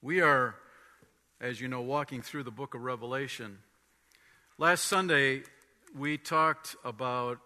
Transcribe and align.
We 0.00 0.20
are, 0.20 0.54
as 1.40 1.60
you 1.60 1.66
know, 1.66 1.80
walking 1.80 2.22
through 2.22 2.44
the 2.44 2.52
book 2.52 2.74
of 2.76 2.82
Revelation. 2.82 3.58
Last 4.56 4.84
Sunday, 4.84 5.42
we 5.92 6.16
talked 6.16 6.76
about 6.84 7.40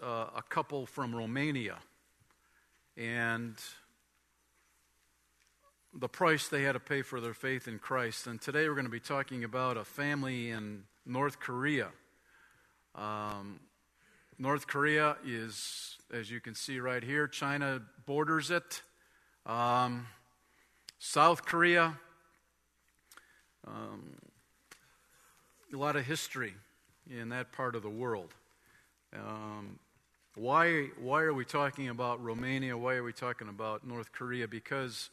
uh, 0.00 0.26
a 0.36 0.42
couple 0.48 0.86
from 0.86 1.12
Romania 1.12 1.78
and 2.96 3.56
the 5.92 6.08
price 6.08 6.46
they 6.46 6.62
had 6.62 6.74
to 6.74 6.80
pay 6.80 7.02
for 7.02 7.20
their 7.20 7.34
faith 7.34 7.66
in 7.66 7.80
Christ. 7.80 8.28
And 8.28 8.40
today 8.40 8.68
we're 8.68 8.76
going 8.76 8.84
to 8.84 8.92
be 8.92 9.00
talking 9.00 9.42
about 9.42 9.76
a 9.76 9.84
family 9.84 10.50
in 10.50 10.84
North 11.04 11.40
Korea. 11.40 11.88
Um, 12.94 13.58
North 14.38 14.68
Korea 14.68 15.16
is, 15.26 15.98
as 16.12 16.30
you 16.30 16.40
can 16.40 16.54
see 16.54 16.78
right 16.78 17.02
here, 17.02 17.26
China 17.26 17.82
borders 18.06 18.52
it. 18.52 18.82
Um, 19.44 20.06
South 21.00 21.44
Korea, 21.44 21.96
um, 23.66 24.16
a 25.72 25.76
lot 25.76 25.94
of 25.94 26.04
history 26.04 26.54
in 27.08 27.28
that 27.28 27.52
part 27.52 27.76
of 27.76 27.82
the 27.82 27.90
world. 27.90 28.34
Um, 29.14 29.78
why, 30.34 30.88
why 31.00 31.22
are 31.22 31.32
we 31.32 31.44
talking 31.44 31.88
about 31.88 32.22
Romania? 32.22 32.76
Why 32.76 32.94
are 32.94 33.04
we 33.04 33.12
talking 33.12 33.48
about 33.48 33.86
North 33.86 34.10
Korea? 34.10 34.48
Because 34.48 35.10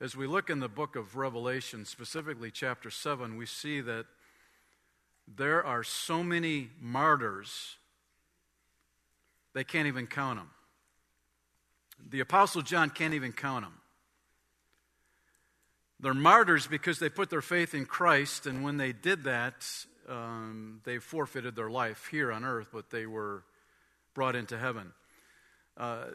as 0.00 0.16
we 0.16 0.26
look 0.26 0.48
in 0.48 0.60
the 0.60 0.68
book 0.68 0.96
of 0.96 1.16
Revelation, 1.16 1.84
specifically 1.84 2.50
chapter 2.50 2.90
7, 2.90 3.36
we 3.36 3.44
see 3.44 3.82
that 3.82 4.06
there 5.26 5.62
are 5.62 5.82
so 5.82 6.22
many 6.22 6.70
martyrs, 6.80 7.76
they 9.52 9.64
can't 9.64 9.88
even 9.88 10.06
count 10.06 10.38
them. 10.38 10.50
The 12.08 12.20
Apostle 12.20 12.62
John 12.62 12.88
can't 12.88 13.12
even 13.12 13.32
count 13.32 13.66
them. 13.66 13.77
They're 16.00 16.14
martyrs 16.14 16.66
because 16.66 17.00
they 17.00 17.08
put 17.08 17.28
their 17.28 17.42
faith 17.42 17.74
in 17.74 17.84
Christ, 17.84 18.46
and 18.46 18.62
when 18.62 18.76
they 18.76 18.92
did 18.92 19.24
that, 19.24 19.66
um, 20.08 20.80
they 20.84 20.98
forfeited 20.98 21.56
their 21.56 21.70
life 21.70 22.06
here 22.10 22.30
on 22.30 22.44
earth, 22.44 22.68
but 22.72 22.90
they 22.90 23.04
were 23.04 23.42
brought 24.14 24.36
into 24.36 24.56
heaven. 24.56 24.92
Uh, 25.76 26.06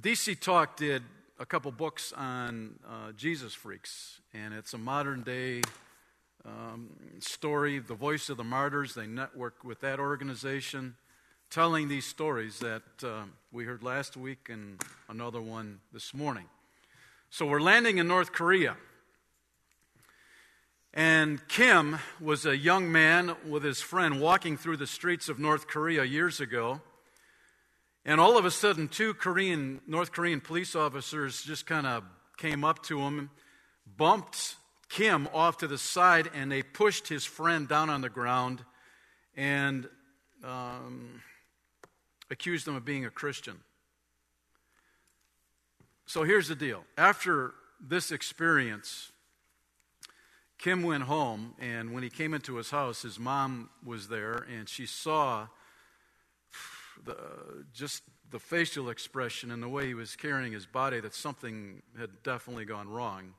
DC 0.00 0.40
Talk 0.40 0.76
did 0.76 1.02
a 1.38 1.46
couple 1.46 1.70
books 1.70 2.12
on 2.12 2.78
uh, 2.88 3.12
Jesus 3.12 3.54
freaks, 3.54 4.20
and 4.34 4.52
it's 4.52 4.74
a 4.74 4.78
modern 4.78 5.22
day 5.22 5.62
um, 6.44 6.90
story, 7.20 7.78
The 7.78 7.94
Voice 7.94 8.28
of 8.28 8.36
the 8.36 8.44
Martyrs. 8.44 8.94
They 8.94 9.06
network 9.06 9.62
with 9.62 9.80
that 9.80 10.00
organization, 10.00 10.96
telling 11.50 11.88
these 11.88 12.04
stories 12.04 12.58
that 12.58 12.82
uh, 13.04 13.24
we 13.52 13.64
heard 13.64 13.82
last 13.82 14.16
week 14.16 14.48
and 14.50 14.80
another 15.08 15.40
one 15.40 15.80
this 15.92 16.12
morning. 16.12 16.46
So 17.30 17.44
we're 17.44 17.60
landing 17.60 17.98
in 17.98 18.08
North 18.08 18.32
Korea. 18.32 18.76
And 20.94 21.46
Kim 21.46 21.98
was 22.20 22.46
a 22.46 22.56
young 22.56 22.90
man 22.90 23.36
with 23.46 23.62
his 23.62 23.82
friend 23.82 24.20
walking 24.20 24.56
through 24.56 24.78
the 24.78 24.86
streets 24.86 25.28
of 25.28 25.38
North 25.38 25.66
Korea 25.66 26.04
years 26.04 26.40
ago. 26.40 26.80
And 28.06 28.18
all 28.18 28.38
of 28.38 28.46
a 28.46 28.50
sudden, 28.50 28.88
two 28.88 29.12
Korean, 29.12 29.82
North 29.86 30.10
Korean 30.10 30.40
police 30.40 30.74
officers 30.74 31.42
just 31.42 31.66
kind 31.66 31.86
of 31.86 32.02
came 32.38 32.64
up 32.64 32.82
to 32.84 33.00
him, 33.00 33.30
bumped 33.96 34.56
Kim 34.88 35.28
off 35.34 35.58
to 35.58 35.66
the 35.66 35.76
side, 35.76 36.30
and 36.34 36.50
they 36.50 36.62
pushed 36.62 37.08
his 37.08 37.26
friend 37.26 37.68
down 37.68 37.90
on 37.90 38.00
the 38.00 38.08
ground 38.08 38.64
and 39.36 39.86
um, 40.42 41.20
accused 42.30 42.66
him 42.66 42.74
of 42.74 42.86
being 42.86 43.04
a 43.04 43.10
Christian. 43.10 43.60
So 46.08 46.22
here's 46.22 46.48
the 46.48 46.54
deal. 46.54 46.84
After 46.96 47.52
this 47.86 48.10
experience, 48.10 49.12
Kim 50.56 50.82
went 50.82 51.02
home, 51.02 51.52
and 51.58 51.92
when 51.92 52.02
he 52.02 52.08
came 52.08 52.32
into 52.32 52.56
his 52.56 52.70
house, 52.70 53.02
his 53.02 53.18
mom 53.18 53.68
was 53.84 54.08
there, 54.08 54.46
and 54.50 54.70
she 54.70 54.86
saw 54.86 55.48
the, 57.04 57.14
just 57.74 58.04
the 58.30 58.38
facial 58.38 58.88
expression 58.88 59.50
and 59.50 59.62
the 59.62 59.68
way 59.68 59.86
he 59.86 59.92
was 59.92 60.16
carrying 60.16 60.50
his 60.50 60.64
body 60.64 60.98
that 60.98 61.12
something 61.14 61.82
had 61.98 62.22
definitely 62.22 62.64
gone 62.64 62.88
wrong. 62.88 63.34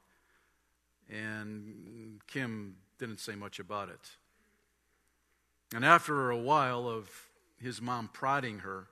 And 1.09 2.19
Kim 2.27 2.75
didn't 2.99 3.19
say 3.19 3.33
much 3.33 3.57
about 3.57 3.89
it. 3.89 4.11
And 5.73 5.83
after 5.83 6.29
a 6.29 6.37
while 6.37 6.87
of 6.87 7.09
his 7.59 7.81
mom 7.81 8.11
prodding 8.13 8.59
her, 8.59 8.89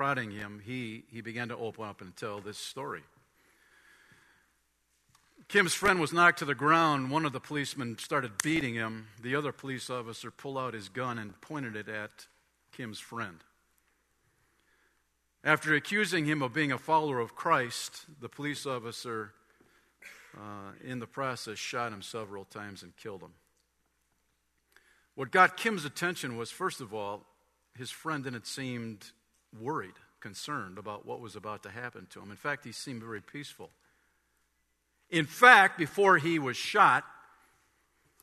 prodding 0.00 0.30
him, 0.30 0.62
he, 0.64 1.02
he 1.12 1.20
began 1.20 1.48
to 1.48 1.56
open 1.58 1.84
up 1.84 2.00
and 2.00 2.16
tell 2.16 2.40
this 2.40 2.56
story. 2.56 3.02
Kim's 5.46 5.74
friend 5.74 6.00
was 6.00 6.10
knocked 6.10 6.38
to 6.38 6.46
the 6.46 6.54
ground. 6.54 7.10
One 7.10 7.26
of 7.26 7.34
the 7.34 7.38
policemen 7.38 7.98
started 7.98 8.32
beating 8.42 8.72
him. 8.72 9.08
The 9.22 9.34
other 9.34 9.52
police 9.52 9.90
officer 9.90 10.30
pulled 10.30 10.56
out 10.56 10.72
his 10.72 10.88
gun 10.88 11.18
and 11.18 11.38
pointed 11.42 11.76
it 11.76 11.86
at 11.86 12.28
Kim's 12.72 12.98
friend. 12.98 13.44
After 15.44 15.74
accusing 15.74 16.24
him 16.24 16.40
of 16.40 16.54
being 16.54 16.72
a 16.72 16.78
follower 16.78 17.20
of 17.20 17.36
Christ, 17.36 18.06
the 18.22 18.28
police 18.30 18.64
officer, 18.64 19.34
uh, 20.34 20.72
in 20.82 20.98
the 21.00 21.06
process, 21.06 21.58
shot 21.58 21.92
him 21.92 22.00
several 22.00 22.46
times 22.46 22.82
and 22.82 22.96
killed 22.96 23.20
him. 23.20 23.34
What 25.14 25.30
got 25.30 25.58
Kim's 25.58 25.84
attention 25.84 26.38
was, 26.38 26.50
first 26.50 26.80
of 26.80 26.94
all, 26.94 27.26
his 27.76 27.90
friend 27.90 28.24
didn't 28.24 28.46
seem 28.46 29.00
worried, 29.58 29.94
concerned 30.20 30.78
about 30.78 31.06
what 31.06 31.20
was 31.20 31.36
about 31.36 31.62
to 31.62 31.70
happen 31.70 32.06
to 32.10 32.20
him. 32.20 32.30
In 32.30 32.36
fact, 32.36 32.64
he 32.64 32.72
seemed 32.72 33.02
very 33.02 33.20
peaceful. 33.20 33.70
In 35.10 35.26
fact, 35.26 35.78
before 35.78 36.18
he 36.18 36.38
was 36.38 36.56
shot, 36.56 37.04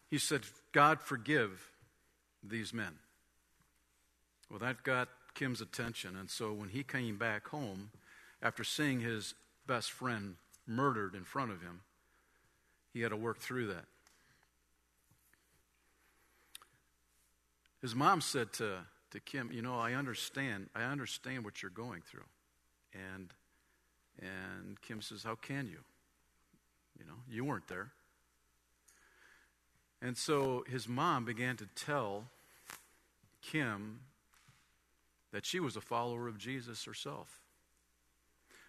he 0.09 0.17
said, 0.17 0.41
God, 0.71 1.01
forgive 1.01 1.69
these 2.43 2.73
men. 2.73 2.93
Well, 4.49 4.59
that 4.59 4.83
got 4.83 5.09
Kim's 5.33 5.59
attention. 5.59 6.15
And 6.15 6.29
so 6.29 6.53
when 6.53 6.69
he 6.69 6.83
came 6.83 7.17
back 7.17 7.49
home, 7.49 7.91
after 8.41 8.63
seeing 8.63 9.01
his 9.01 9.33
best 9.65 9.91
friend 9.91 10.35
murdered 10.65 11.13
in 11.13 11.23
front 11.23 11.51
of 11.51 11.61
him, 11.61 11.81
he 12.93 13.01
had 13.01 13.09
to 13.09 13.17
work 13.17 13.39
through 13.39 13.67
that. 13.67 13.85
His 17.81 17.93
mom 17.93 18.21
said 18.21 18.53
to, 18.53 18.79
to 19.11 19.19
Kim, 19.19 19.51
You 19.51 19.61
know, 19.61 19.79
I 19.79 19.93
understand. 19.93 20.69
I 20.75 20.83
understand 20.83 21.45
what 21.45 21.61
you're 21.61 21.71
going 21.71 22.01
through. 22.01 22.25
And, 22.93 23.33
and 24.19 24.81
Kim 24.81 25.01
says, 25.01 25.23
How 25.23 25.35
can 25.35 25.67
you? 25.67 25.79
You 26.99 27.05
know, 27.05 27.19
you 27.29 27.45
weren't 27.45 27.67
there. 27.67 27.91
And 30.01 30.17
so 30.17 30.63
his 30.67 30.87
mom 30.87 31.25
began 31.25 31.57
to 31.57 31.67
tell 31.75 32.25
Kim 33.41 33.99
that 35.31 35.45
she 35.45 35.59
was 35.59 35.75
a 35.75 35.81
follower 35.81 36.27
of 36.27 36.37
Jesus 36.37 36.83
herself. 36.85 37.41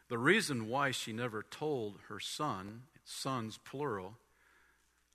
The 0.09 0.19
reason 0.19 0.69
why 0.69 0.91
she 0.91 1.13
never 1.13 1.43
told 1.43 1.99
her 2.09 2.19
son, 2.19 2.83
sons 3.05 3.59
plural, 3.63 4.15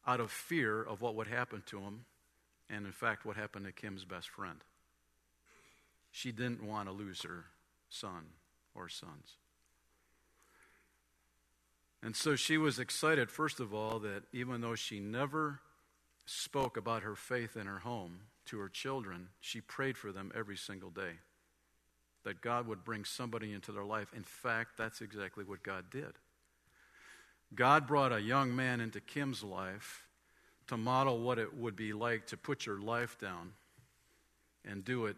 out 0.05 0.19
of 0.19 0.31
fear 0.31 0.81
of 0.83 1.01
what 1.01 1.15
would 1.15 1.27
happen 1.27 1.63
to 1.67 1.79
him, 1.79 2.05
and 2.69 2.85
in 2.85 2.91
fact, 2.91 3.25
what 3.25 3.35
happened 3.35 3.65
to 3.65 3.71
Kim's 3.71 4.05
best 4.05 4.29
friend. 4.29 4.59
She 6.15 6.31
didn't 6.31 6.63
want 6.63 6.87
to 6.87 6.93
lose 6.93 7.23
her 7.23 7.45
son 7.89 8.25
or 8.75 8.87
sons. 8.87 9.37
And 12.03 12.15
so 12.15 12.35
she 12.35 12.55
was 12.55 12.77
excited, 12.77 13.31
first 13.31 13.59
of 13.59 13.73
all, 13.73 13.97
that 13.99 14.21
even 14.31 14.61
though 14.61 14.75
she 14.75 14.99
never 14.99 15.59
spoke 16.27 16.77
about 16.77 17.01
her 17.01 17.15
faith 17.15 17.57
in 17.57 17.65
her 17.65 17.79
home 17.79 18.19
to 18.45 18.59
her 18.59 18.69
children, 18.69 19.29
she 19.39 19.59
prayed 19.59 19.97
for 19.97 20.11
them 20.11 20.31
every 20.35 20.55
single 20.55 20.91
day. 20.91 21.13
That 22.25 22.41
God 22.41 22.67
would 22.67 22.83
bring 22.83 23.05
somebody 23.05 23.51
into 23.51 23.71
their 23.71 23.83
life. 23.83 24.13
In 24.15 24.23
fact, 24.23 24.77
that's 24.77 25.01
exactly 25.01 25.43
what 25.43 25.63
God 25.63 25.85
did. 25.89 26.13
God 27.55 27.87
brought 27.87 28.13
a 28.13 28.21
young 28.21 28.55
man 28.55 28.81
into 28.81 29.01
Kim's 29.01 29.43
life 29.43 30.05
to 30.67 30.77
model 30.77 31.21
what 31.21 31.39
it 31.39 31.57
would 31.57 31.75
be 31.75 31.91
like 31.91 32.27
to 32.27 32.37
put 32.37 32.67
your 32.67 32.79
life 32.79 33.17
down 33.19 33.53
and 34.63 34.85
do 34.85 35.07
it 35.07 35.15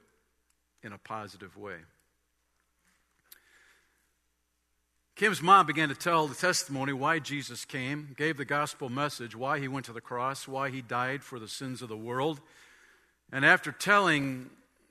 in 0.85 0.93
a 0.93 0.97
positive 0.97 1.57
way. 1.57 1.77
Kim's 5.15 5.41
mom 5.41 5.65
began 5.65 5.89
to 5.89 5.95
tell 5.95 6.27
the 6.27 6.35
testimony 6.35 6.93
why 6.93 7.19
Jesus 7.19 7.65
came, 7.65 8.13
gave 8.17 8.37
the 8.37 8.45
gospel 8.45 8.89
message, 8.89 9.35
why 9.35 9.59
he 9.59 9.67
went 9.67 9.85
to 9.85 9.93
the 9.93 10.01
cross, 10.01 10.47
why 10.47 10.69
he 10.69 10.81
died 10.81 11.23
for 11.23 11.39
the 11.39 11.47
sins 11.47 11.81
of 11.81 11.89
the 11.89 11.97
world. 11.97 12.41
And 13.31 13.45
after 13.45 13.71
telling 13.71 14.49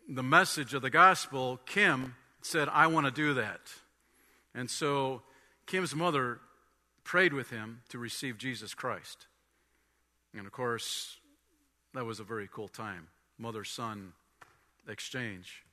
the 0.09 0.23
message 0.23 0.75
of 0.75 0.83
the 0.83 0.91
gospel, 0.91 1.61
Kim 1.67 2.17
said, 2.43 2.69
I 2.71 2.87
want 2.89 3.07
to 3.07 3.13
do 3.13 3.35
that. 3.35 3.61
And 4.55 4.71
so 4.71 5.23
Kim's 5.67 5.95
mother 5.95 6.41
prayed 7.05 7.35
with 7.35 7.51
him 7.51 7.83
to 7.91 7.99
receive 7.99 8.39
Jesus 8.39 8.75
Christ. 8.75 9.27
And 10.37 10.47
of 10.47 10.53
course, 10.53 11.19
that 11.93 12.05
was 12.05 12.19
a 12.19 12.25
very 12.25 12.49
cool 12.51 12.69
time. 12.69 13.09
Mother 13.39 13.63
son 13.63 14.15
exchange. 14.89 15.64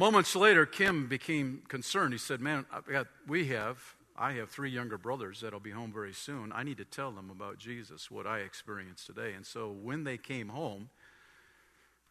Moments 0.00 0.34
later, 0.34 0.64
Kim 0.64 1.08
became 1.08 1.60
concerned. 1.68 2.14
He 2.14 2.18
said, 2.18 2.40
Man, 2.40 2.64
got, 2.90 3.06
we 3.28 3.48
have, 3.48 3.76
I 4.16 4.32
have 4.32 4.48
three 4.48 4.70
younger 4.70 4.96
brothers 4.96 5.42
that'll 5.42 5.60
be 5.60 5.72
home 5.72 5.92
very 5.92 6.14
soon. 6.14 6.52
I 6.54 6.62
need 6.62 6.78
to 6.78 6.86
tell 6.86 7.12
them 7.12 7.28
about 7.28 7.58
Jesus, 7.58 8.10
what 8.10 8.26
I 8.26 8.38
experienced 8.38 9.04
today. 9.04 9.34
And 9.34 9.44
so 9.44 9.68
when 9.68 10.04
they 10.04 10.16
came 10.16 10.48
home, 10.48 10.88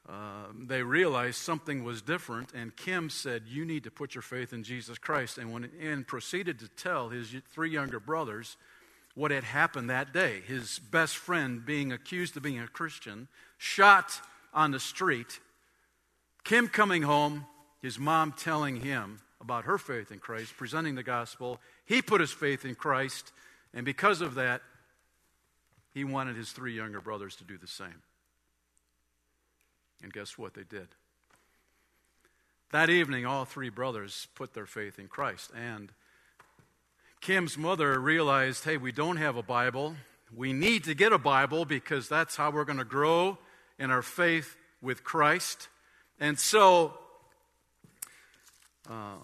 uh, 0.07 0.49
they 0.55 0.83
realized 0.83 1.37
something 1.37 1.83
was 1.83 2.03
different, 2.03 2.53
and 2.53 2.75
Kim 2.75 3.09
said, 3.09 3.45
You 3.47 3.65
need 3.65 3.85
to 3.85 3.91
put 3.91 4.13
your 4.13 4.21
faith 4.21 4.53
in 4.53 4.61
Jesus 4.61 4.99
Christ. 4.99 5.39
And, 5.39 5.51
when, 5.51 5.71
and 5.81 6.05
proceeded 6.05 6.59
to 6.59 6.67
tell 6.67 7.09
his 7.09 7.33
three 7.51 7.71
younger 7.71 7.99
brothers 7.99 8.55
what 9.15 9.31
had 9.31 9.43
happened 9.43 9.89
that 9.89 10.13
day. 10.13 10.43
His 10.45 10.77
best 10.77 11.17
friend 11.17 11.65
being 11.65 11.91
accused 11.91 12.37
of 12.37 12.43
being 12.43 12.59
a 12.59 12.67
Christian, 12.67 13.29
shot 13.57 14.21
on 14.53 14.69
the 14.69 14.79
street, 14.79 15.39
Kim 16.43 16.67
coming 16.67 17.01
home, 17.01 17.47
his 17.81 17.97
mom 17.97 18.33
telling 18.33 18.81
him 18.81 19.19
about 19.41 19.65
her 19.65 19.77
faith 19.77 20.11
in 20.11 20.19
Christ, 20.19 20.53
presenting 20.57 20.95
the 20.95 21.03
gospel. 21.03 21.59
He 21.85 22.01
put 22.01 22.21
his 22.21 22.31
faith 22.31 22.65
in 22.65 22.75
Christ, 22.75 23.31
and 23.73 23.85
because 23.85 24.21
of 24.21 24.35
that, 24.35 24.61
he 25.93 26.03
wanted 26.03 26.35
his 26.35 26.51
three 26.51 26.75
younger 26.75 27.01
brothers 27.01 27.35
to 27.37 27.43
do 27.43 27.57
the 27.57 27.67
same. 27.67 28.01
And 30.03 30.13
guess 30.13 30.37
what? 30.37 30.53
They 30.53 30.63
did. 30.63 30.87
That 32.71 32.89
evening, 32.89 33.25
all 33.25 33.45
three 33.45 33.69
brothers 33.69 34.27
put 34.35 34.53
their 34.53 34.67
faith 34.67 34.99
in 34.99 35.07
Christ. 35.07 35.51
And 35.55 35.91
Kim's 37.19 37.57
mother 37.57 37.99
realized 37.99 38.63
hey, 38.63 38.77
we 38.77 38.91
don't 38.91 39.17
have 39.17 39.35
a 39.35 39.43
Bible. 39.43 39.95
We 40.35 40.53
need 40.53 40.83
to 40.83 40.93
get 40.93 41.11
a 41.11 41.17
Bible 41.17 41.65
because 41.65 42.07
that's 42.07 42.35
how 42.35 42.51
we're 42.51 42.65
going 42.65 42.77
to 42.77 42.85
grow 42.85 43.39
in 43.79 43.89
our 43.89 44.03
faith 44.03 44.55
with 44.81 45.03
Christ. 45.03 45.67
And 46.19 46.37
so 46.37 46.98
uh, 48.89 49.17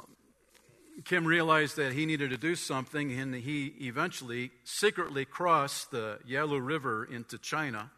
Kim 1.04 1.26
realized 1.26 1.76
that 1.76 1.94
he 1.94 2.06
needed 2.06 2.30
to 2.30 2.38
do 2.38 2.56
something, 2.56 3.12
and 3.12 3.36
he 3.36 3.74
eventually 3.82 4.52
secretly 4.64 5.26
crossed 5.26 5.92
the 5.92 6.20
Yalu 6.26 6.60
River 6.60 7.06
into 7.06 7.38
China, 7.38 7.92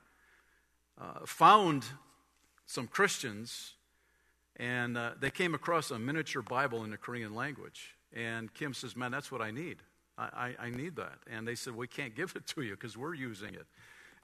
uh, 0.99 1.25
found 1.25 1.85
some 2.65 2.87
Christians, 2.87 3.73
and 4.55 4.97
uh, 4.97 5.11
they 5.19 5.29
came 5.29 5.53
across 5.53 5.91
a 5.91 5.99
miniature 5.99 6.41
Bible 6.41 6.83
in 6.83 6.89
the 6.89 6.97
Korean 6.97 7.35
language. 7.35 7.95
And 8.13 8.51
Kim 8.53 8.73
says, 8.73 8.95
Man, 8.95 9.11
that's 9.11 9.31
what 9.31 9.41
I 9.41 9.51
need. 9.51 9.77
I, 10.17 10.55
I, 10.59 10.65
I 10.67 10.69
need 10.71 10.95
that. 10.95 11.19
And 11.29 11.47
they 11.47 11.55
said, 11.55 11.75
We 11.75 11.87
can't 11.87 12.15
give 12.15 12.35
it 12.35 12.47
to 12.47 12.61
you 12.63 12.71
because 12.71 12.97
we're 12.97 13.13
using 13.13 13.53
it. 13.53 13.65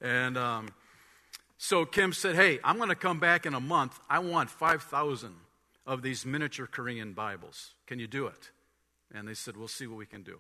And 0.02 0.38
um, 0.38 0.70
so 1.58 1.86
Kim 1.86 2.12
said, 2.14 2.36
Hey, 2.36 2.60
I'm 2.64 2.78
going 2.78 2.90
to 2.90 2.96
come 2.96 3.20
back 3.20 3.46
in 3.46 3.54
a 3.54 3.60
month. 3.60 4.00
I 4.10 4.20
want 4.20 4.50
5,000 4.50 5.36
of 5.86 6.02
these 6.02 6.26
miniature 6.26 6.68
Korean 6.68 7.14
Bibles. 7.14 7.74
Can 7.88 8.00
you 8.00 8.08
do 8.08 8.28
it? 8.28 8.52
And 9.14 9.28
they 9.28 9.34
said, 9.34 9.58
We'll 9.58 9.68
see 9.68 9.88
what 9.88 9.98
we 9.98 10.06
can 10.06 10.24
do. 10.24 10.40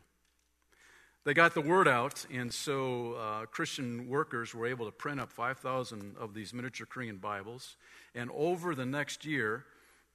They 1.26 1.34
got 1.34 1.54
the 1.54 1.62
word 1.62 1.88
out, 1.88 2.26
and 2.34 2.54
so 2.54 3.14
uh, 3.14 3.46
Christian 3.46 4.10
workers 4.10 4.54
were 4.54 4.68
able 4.68 4.86
to 4.88 4.92
print 4.92 5.22
up 5.22 5.32
5,000 5.32 6.18
of 6.20 6.34
these 6.34 6.54
miniature 6.54 6.86
Korean 6.86 7.16
Bibles. 7.16 7.78
And 8.14 8.30
over 8.34 8.76
the 8.76 8.86
next 8.86 9.24
year, 9.24 9.64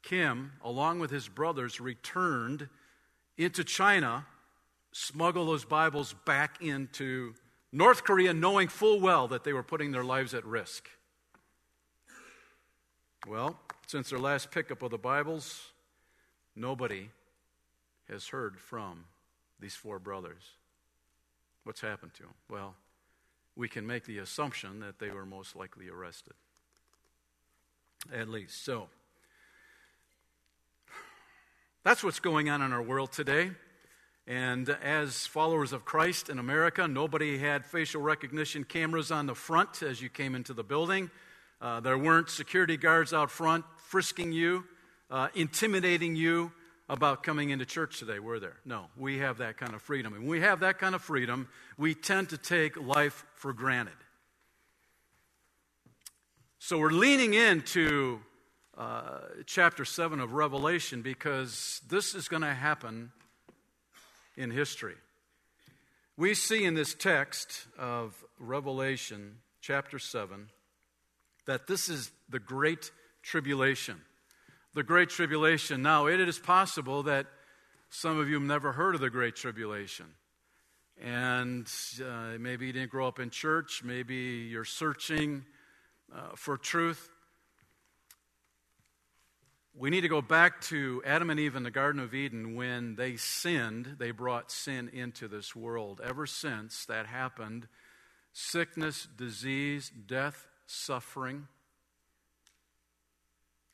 Kim, 0.02 0.52
along 0.62 0.98
with 0.98 1.10
his 1.10 1.26
brothers, 1.26 1.80
returned 1.80 2.69
into 3.38 3.64
China, 3.64 4.26
smuggled 4.92 5.48
those 5.48 5.64
Bibles 5.64 6.14
back 6.26 6.60
into 6.60 7.32
North 7.72 8.04
Korea, 8.04 8.34
knowing 8.34 8.69
full 8.69 9.00
well 9.00 9.28
that 9.28 9.44
they 9.44 9.54
were 9.54 9.62
putting 9.62 9.92
their 9.92 10.04
lives 10.04 10.34
at 10.34 10.44
risk. 10.44 10.90
Well, 13.26 13.58
since 13.88 14.11
their 14.11 14.19
last 14.19 14.50
pickup 14.50 14.82
of 14.82 14.90
the 14.90 14.99
Bibles, 14.99 15.73
nobody 16.55 17.08
has 18.11 18.29
heard 18.29 18.61
from 18.61 19.06
these 19.61 19.75
four 19.75 19.99
brothers. 19.99 20.43
What's 21.64 21.81
happened 21.81 22.12
to 22.14 22.25
them? 22.25 22.35
Well, 22.50 22.75
we 23.56 23.67
can 23.67 23.87
make 23.87 24.05
the 24.05 24.19
assumption 24.19 24.81
that 24.81 24.99
they 24.99 25.08
were 25.08 25.25
most 25.25 25.56
likely 25.56 25.88
arrested. 25.88 26.35
At 28.12 28.29
least. 28.29 28.62
So, 28.62 28.88
that's 31.82 32.05
what's 32.05 32.20
going 32.20 32.50
on 32.50 32.61
in 32.61 32.75
our 32.75 32.82
world 32.82 33.11
today. 33.11 33.52
And 34.26 34.69
as 34.69 35.26
followers 35.26 35.73
of 35.73 35.87
Christ 35.87 36.29
in 36.29 36.38
America, 36.38 36.87
nobody 36.87 37.38
had 37.38 37.64
facial 37.64 38.02
recognition 38.02 38.64
cameras 38.64 39.11
on 39.11 39.25
the 39.25 39.35
front 39.35 39.82
as 39.82 40.02
you 40.02 40.11
came 40.11 40.35
into 40.35 40.52
the 40.52 40.62
building. 40.62 41.11
Uh, 41.60 41.81
there 41.81 41.99
weren't 41.99 42.31
security 42.31 42.76
guards 42.76 43.12
out 43.12 43.31
front 43.31 43.64
frisking 43.76 44.32
you, 44.32 44.64
uh, 45.10 45.28
intimidating 45.34 46.14
you 46.14 46.52
about 46.88 47.22
coming 47.22 47.50
into 47.50 47.66
church 47.66 47.99
today, 47.99 48.19
were 48.19 48.38
there? 48.38 48.56
No, 48.64 48.87
we 48.96 49.19
have 49.19 49.38
that 49.38 49.56
kind 49.56 49.75
of 49.75 49.82
freedom. 49.82 50.14
And 50.14 50.22
when 50.22 50.31
we 50.31 50.40
have 50.40 50.60
that 50.60 50.78
kind 50.78 50.94
of 50.94 51.02
freedom, 51.02 51.49
we 51.76 51.94
tend 51.94 52.31
to 52.31 52.38
take 52.38 52.76
life 52.76 53.25
for 53.34 53.52
granted. 53.52 53.94
So 56.58 56.78
we're 56.78 56.90
leaning 56.90 57.34
into 57.34 58.20
uh, 58.76 59.19
chapter 59.46 59.84
7 59.84 60.20
of 60.20 60.32
Revelation 60.32 61.02
because 61.02 61.81
this 61.88 62.14
is 62.14 62.28
going 62.28 62.43
to 62.43 62.54
happen 62.54 63.11
in 64.37 64.50
history. 64.50 64.94
We 66.16 66.34
see 66.34 66.64
in 66.64 66.75
this 66.75 66.94
text 66.94 67.66
of 67.78 68.25
Revelation, 68.38 69.38
chapter 69.61 69.99
7, 69.99 70.49
that 71.49 71.67
this 71.67 71.89
is 71.89 72.11
the 72.29 72.39
great 72.39 72.91
tribulation. 73.23 73.97
The 74.75 74.83
great 74.83 75.09
tribulation. 75.09 75.81
Now, 75.81 76.06
it 76.06 76.21
is 76.21 76.39
possible 76.39 77.05
that 77.05 77.27
some 77.89 78.19
of 78.19 78.29
you 78.29 78.35
have 78.35 78.43
never 78.43 78.73
heard 78.73 78.95
of 78.95 79.00
the 79.00 79.09
great 79.09 79.35
tribulation. 79.35 80.05
And 81.03 81.67
uh, 82.05 82.37
maybe 82.39 82.67
you 82.67 82.75
didn't 82.75 82.91
grow 82.91 83.09
up 83.09 83.19
in 83.19 83.31
church, 83.31 83.83
maybe 83.83 84.15
you're 84.50 84.67
searching 84.67 85.47
uh, 86.15 86.37
for 86.37 86.59
truth. 86.59 87.09
We 89.75 89.89
need 89.89 90.03
to 90.03 90.09
go 90.09 90.21
back 90.21 90.61
to 90.62 91.00
Adam 91.06 91.31
and 91.31 91.41
Eve 91.41 91.56
in 91.56 91.62
the 91.62 91.71
Garden 91.71 92.03
of 92.03 92.12
Eden 92.12 92.56
when 92.56 92.95
they 92.97 93.17
sinned, 93.17 93.97
they 93.99 94.11
brought 94.11 94.50
sin 94.50 94.91
into 94.93 95.29
this 95.29 95.56
world. 95.56 96.03
Ever 96.05 96.27
since 96.27 96.85
that 96.87 97.06
happened, 97.06 97.69
sickness, 98.35 99.09
disease, 99.17 99.91
death, 100.06 100.47
suffering 100.69 101.49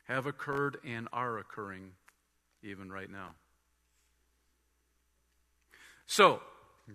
have 0.05 0.27
occurred 0.27 0.79
and 0.87 1.09
are 1.13 1.39
occurring 1.39 1.91
even 2.63 2.91
right 2.91 3.11
now. 3.11 3.31
So, 6.07 6.41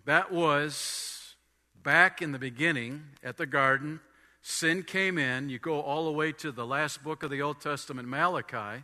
that 0.05 0.31
was 0.31 1.35
back 1.83 2.21
in 2.21 2.31
the 2.31 2.39
beginning 2.39 3.03
at 3.23 3.37
the 3.37 3.45
garden. 3.45 3.99
Sin 4.41 4.83
came 4.83 5.17
in. 5.17 5.49
You 5.49 5.59
go 5.59 5.81
all 5.81 6.05
the 6.05 6.11
way 6.11 6.31
to 6.33 6.51
the 6.51 6.65
last 6.65 7.03
book 7.03 7.23
of 7.23 7.31
the 7.31 7.41
Old 7.41 7.59
Testament, 7.59 8.07
Malachi. 8.07 8.83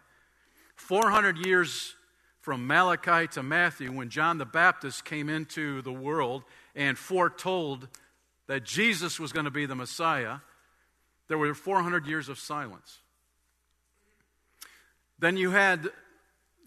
400 0.75 1.45
years 1.45 1.95
from 2.41 2.67
Malachi 2.67 3.27
to 3.29 3.43
Matthew, 3.43 3.91
when 3.91 4.09
John 4.09 4.37
the 4.37 4.45
Baptist 4.45 5.05
came 5.05 5.29
into 5.29 5.81
the 5.83 5.93
world 5.93 6.43
and 6.75 6.97
foretold 6.97 7.87
that 8.47 8.63
Jesus 8.63 9.19
was 9.19 9.31
going 9.31 9.45
to 9.45 9.51
be 9.51 9.65
the 9.65 9.75
Messiah, 9.75 10.39
there 11.27 11.37
were 11.37 11.53
400 11.53 12.05
years 12.05 12.29
of 12.29 12.39
silence. 12.39 12.99
Then 15.19 15.37
you 15.37 15.51
had 15.51 15.89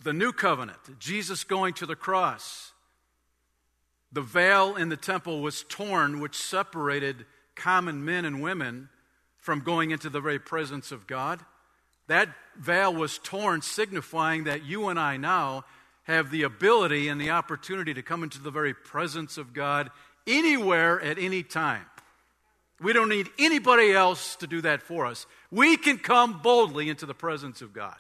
the 0.03 0.13
new 0.13 0.33
covenant, 0.33 0.79
Jesus 0.99 1.45
going 1.45 1.75
to 1.75 1.87
the 1.87 1.97
cross. 1.97 2.73
The 4.11 4.23
veil 4.23 4.77
in 4.77 4.89
the 4.89 4.97
temple 4.97 5.43
was 5.43 5.65
torn, 5.69 6.21
which 6.21 6.37
separated 6.37 7.27
common 7.55 8.05
men 8.05 8.25
and 8.25 8.41
women 8.41 8.89
from 9.37 9.61
going 9.61 9.91
into 9.91 10.09
the 10.09 10.21
very 10.21 10.39
presence 10.39 10.93
of 10.93 11.07
God. 11.07 11.41
That 12.07 12.29
veil 12.57 12.95
was 12.95 13.19
torn, 13.19 13.61
signifying 13.61 14.45
that 14.45 14.65
you 14.65 14.89
and 14.89 14.99
I 14.99 15.19
now 15.19 15.65
have 16.05 16.31
the 16.31 16.43
ability 16.43 17.09
and 17.09 17.21
the 17.21 17.31
opportunity 17.31 17.93
to 17.93 18.03
come 18.03 18.23
into 18.23 18.41
the 18.41 18.51
very 18.51 18.73
presence 18.73 19.37
of 19.37 19.53
God 19.53 19.91
anywhere 20.27 21.01
at 21.01 21.19
any 21.19 21.43
time. 21.43 21.85
We 22.81 22.93
don't 22.93 23.09
need 23.09 23.29
anybody 23.39 23.93
else 23.93 24.37
to 24.37 24.47
do 24.47 24.61
that 24.61 24.83
for 24.83 25.05
us. 25.05 25.27
We 25.51 25.77
can 25.77 25.99
come 25.99 26.41
boldly 26.41 26.89
into 26.89 27.07
the 27.07 27.15
presence 27.15 27.61
of 27.61 27.73
God. 27.73 27.97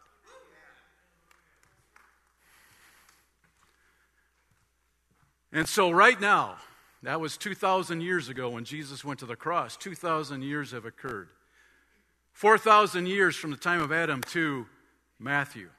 And 5.53 5.67
so, 5.69 5.91
right 5.91 6.21
now, 6.21 6.57
that 7.03 7.21
was 7.21 7.37
2,000 7.37 8.03
years 8.03 8.29
ago 8.29 8.51
when 8.51 8.65
Jesus 8.65 9.05
went 9.05 9.21
to 9.21 9.27
the 9.27 9.37
cross. 9.37 9.77
2,000 9.77 10.43
years 10.43 10.73
have 10.73 10.85
occurred. 10.85 11.31
4,000 12.33 13.07
years 13.07 13.35
from 13.35 13.51
the 13.51 13.57
time 13.57 13.81
of 13.81 13.91
Adam 13.91 14.21
to 14.33 14.67
Matthew. 15.19 15.71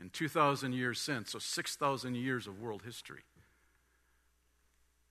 And 0.00 0.12
2,000 0.12 0.72
years 0.72 0.98
since. 0.98 1.32
So, 1.32 1.38
6,000 1.38 2.14
years 2.14 2.46
of 2.46 2.60
world 2.60 2.82
history. 2.84 3.22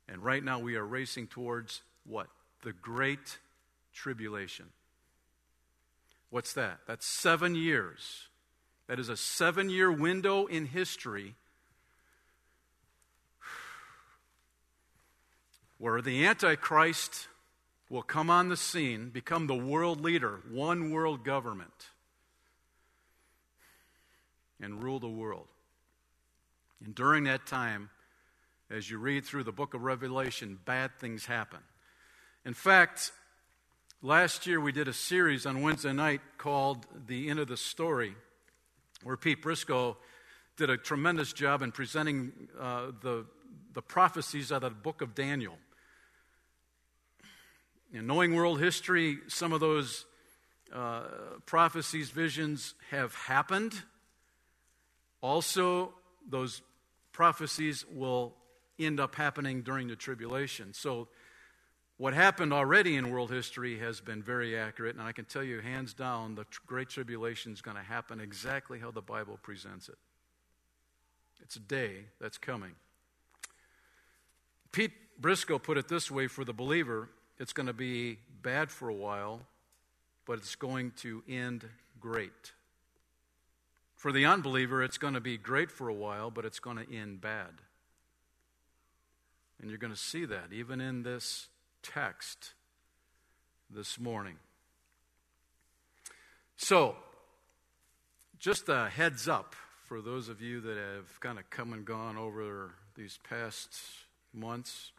And 0.08 0.24
right 0.24 0.44
now, 0.44 0.60
we 0.60 0.75
are 0.75 0.86
racing 0.86 1.27
towards 1.27 1.84
what? 2.06 2.27
The 2.63 2.74
Great 2.74 3.38
Tribulation. 3.94 4.66
What's 6.30 6.54
that? 6.54 6.80
That's 6.88 7.06
seven 7.06 7.56
years. 7.56 8.28
That 8.88 9.00
is 9.00 9.10
a 9.10 9.18
seven 9.18 9.70
year 9.70 9.92
window 9.92 10.46
in 10.46 10.66
history 10.66 11.36
where 15.78 16.01
the 16.01 16.25
Antichrist 16.25 17.28
will 17.89 18.04
come 18.04 18.30
on 18.30 18.50
the 18.50 18.58
scene, 18.58 19.10
become 19.10 19.48
the 19.48 19.56
world 19.56 20.01
leader, 20.01 20.42
one 20.51 20.92
world 20.92 21.24
government, 21.24 21.88
and 24.62 24.84
rule 24.84 25.00
the 25.00 25.10
world. 25.10 25.48
And 26.84 26.94
during 26.94 27.24
that 27.25 27.46
time, 27.46 27.89
as 28.70 28.89
you 28.89 29.00
read 29.00 29.25
through 29.25 29.44
the 29.44 29.51
book 29.51 29.74
of 29.74 29.84
Revelation, 29.84 30.60
bad 30.66 30.92
things 31.00 31.25
happen. 31.25 31.60
In 32.46 32.53
fact, 32.53 33.12
last 34.01 34.48
year 34.48 34.62
we 34.62 34.72
did 34.72 34.88
a 34.88 34.93
series 34.93 35.46
on 35.46 35.62
Wednesday 35.62 35.91
night 35.91 36.22
called 36.38 36.86
The 37.08 37.29
End 37.29 37.38
of 37.38 37.50
the 37.50 37.58
Story, 37.58 38.15
where 39.03 39.17
Pete 39.17 39.41
Briscoe 39.41 39.98
did 40.55 40.69
a 40.69 40.77
tremendous 40.77 41.34
job 41.34 41.62
in 41.62 41.74
presenting 41.74 42.31
uh, 42.58 42.91
the, 43.01 43.25
the 43.74 43.81
prophecies 43.81 44.53
out 44.53 44.63
of 44.63 44.74
the 44.74 44.79
book 44.79 45.01
of 45.01 45.15
Daniel. 45.15 45.58
In 47.91 48.08
knowing 48.08 48.34
world 48.36 48.62
history, 48.62 49.17
some 49.27 49.51
of 49.51 49.60
those 49.60 50.05
uh, 50.74 51.01
prophecies, 51.46 52.10
visions 52.10 52.74
have 52.89 53.13
happened. 53.15 53.74
Also, 55.22 55.93
those 56.29 56.62
prophecies 57.12 57.86
will 57.91 58.34
end 58.79 59.01
up 59.01 59.15
happening 59.15 59.62
during 59.62 59.89
the 59.89 59.96
tribulation. 59.98 60.74
So, 60.74 61.10
what 62.00 62.13
happened 62.13 62.53
already 62.53 62.96
in 62.96 63.12
world 63.12 63.29
history 63.29 63.77
has 63.79 64.00
been 64.00 64.24
very 64.24 64.58
accurate, 64.58 64.96
and 64.96 65.03
I 65.03 65.12
can 65.12 65.25
tell 65.25 65.44
you, 65.44 65.60
hands 65.60 65.94
down, 65.94 66.34
the 66.34 66.46
Great 66.65 66.88
Tribulation 66.88 67.51
is 67.51 67.62
going 67.62 67.75
to 67.75 67.84
happen 67.84 68.22
exactly 68.22 68.79
how 68.79 68.89
the 68.89 69.01
Bible 69.01 69.38
presents 69.41 69.89
it. 69.89 69.98
It's 71.41 71.58
a 71.58 71.60
day 71.60 72.06
that's 72.22 72.38
coming. 72.38 72.72
Pete 74.72 74.94
Briscoe 75.20 75.60
put 75.60 75.77
it 75.77 75.89
this 75.89 76.10
way 76.10 76.27
for 76.27 76.46
the 76.46 76.53
believer 76.53 77.10
it's 77.38 77.51
going 77.51 77.68
to 77.68 77.74
be 77.74 78.20
bad 78.41 78.72
for 78.72 78.88
a 78.88 78.94
while, 78.94 79.41
but 80.25 80.39
it's 80.39 80.56
going 80.56 80.91
to 80.98 81.24
end 81.27 81.65
great. 82.00 82.53
For 83.96 84.13
the 84.13 84.25
unbeliever, 84.25 84.84
it's 84.84 84.98
going 84.98 85.15
to 85.15 85.22
be 85.22 85.38
great 85.38 85.70
for 85.70 85.89
a 85.89 85.94
while, 85.94 86.32
but 86.32 86.46
it's 86.46 86.60
going 86.60 86.77
to 86.77 86.96
end 86.96 87.20
bad. 87.20 87.62
And 89.60 89.70
you're 89.70 89.79
going 89.79 89.94
to 89.94 90.00
see 90.00 90.24
that 90.25 90.53
even 90.53 90.79
in 90.79 91.03
this 91.03 91.48
text 91.83 92.53
this 93.69 94.00
morning. 94.00 94.36
So, 96.57 96.95
just 98.39 98.69
a 98.69 98.89
heads 98.89 99.27
up 99.27 99.55
for 99.86 100.01
those 100.01 100.29
of 100.29 100.41
you 100.41 100.62
that 100.62 100.77
have 100.77 101.19
kind 101.19 101.39
of 101.39 101.50
come 101.50 101.74
and 101.74 101.86
gone 101.86 102.17
over 102.17 102.71
these 102.95 103.19
past 103.27 103.69
months. 104.33 104.91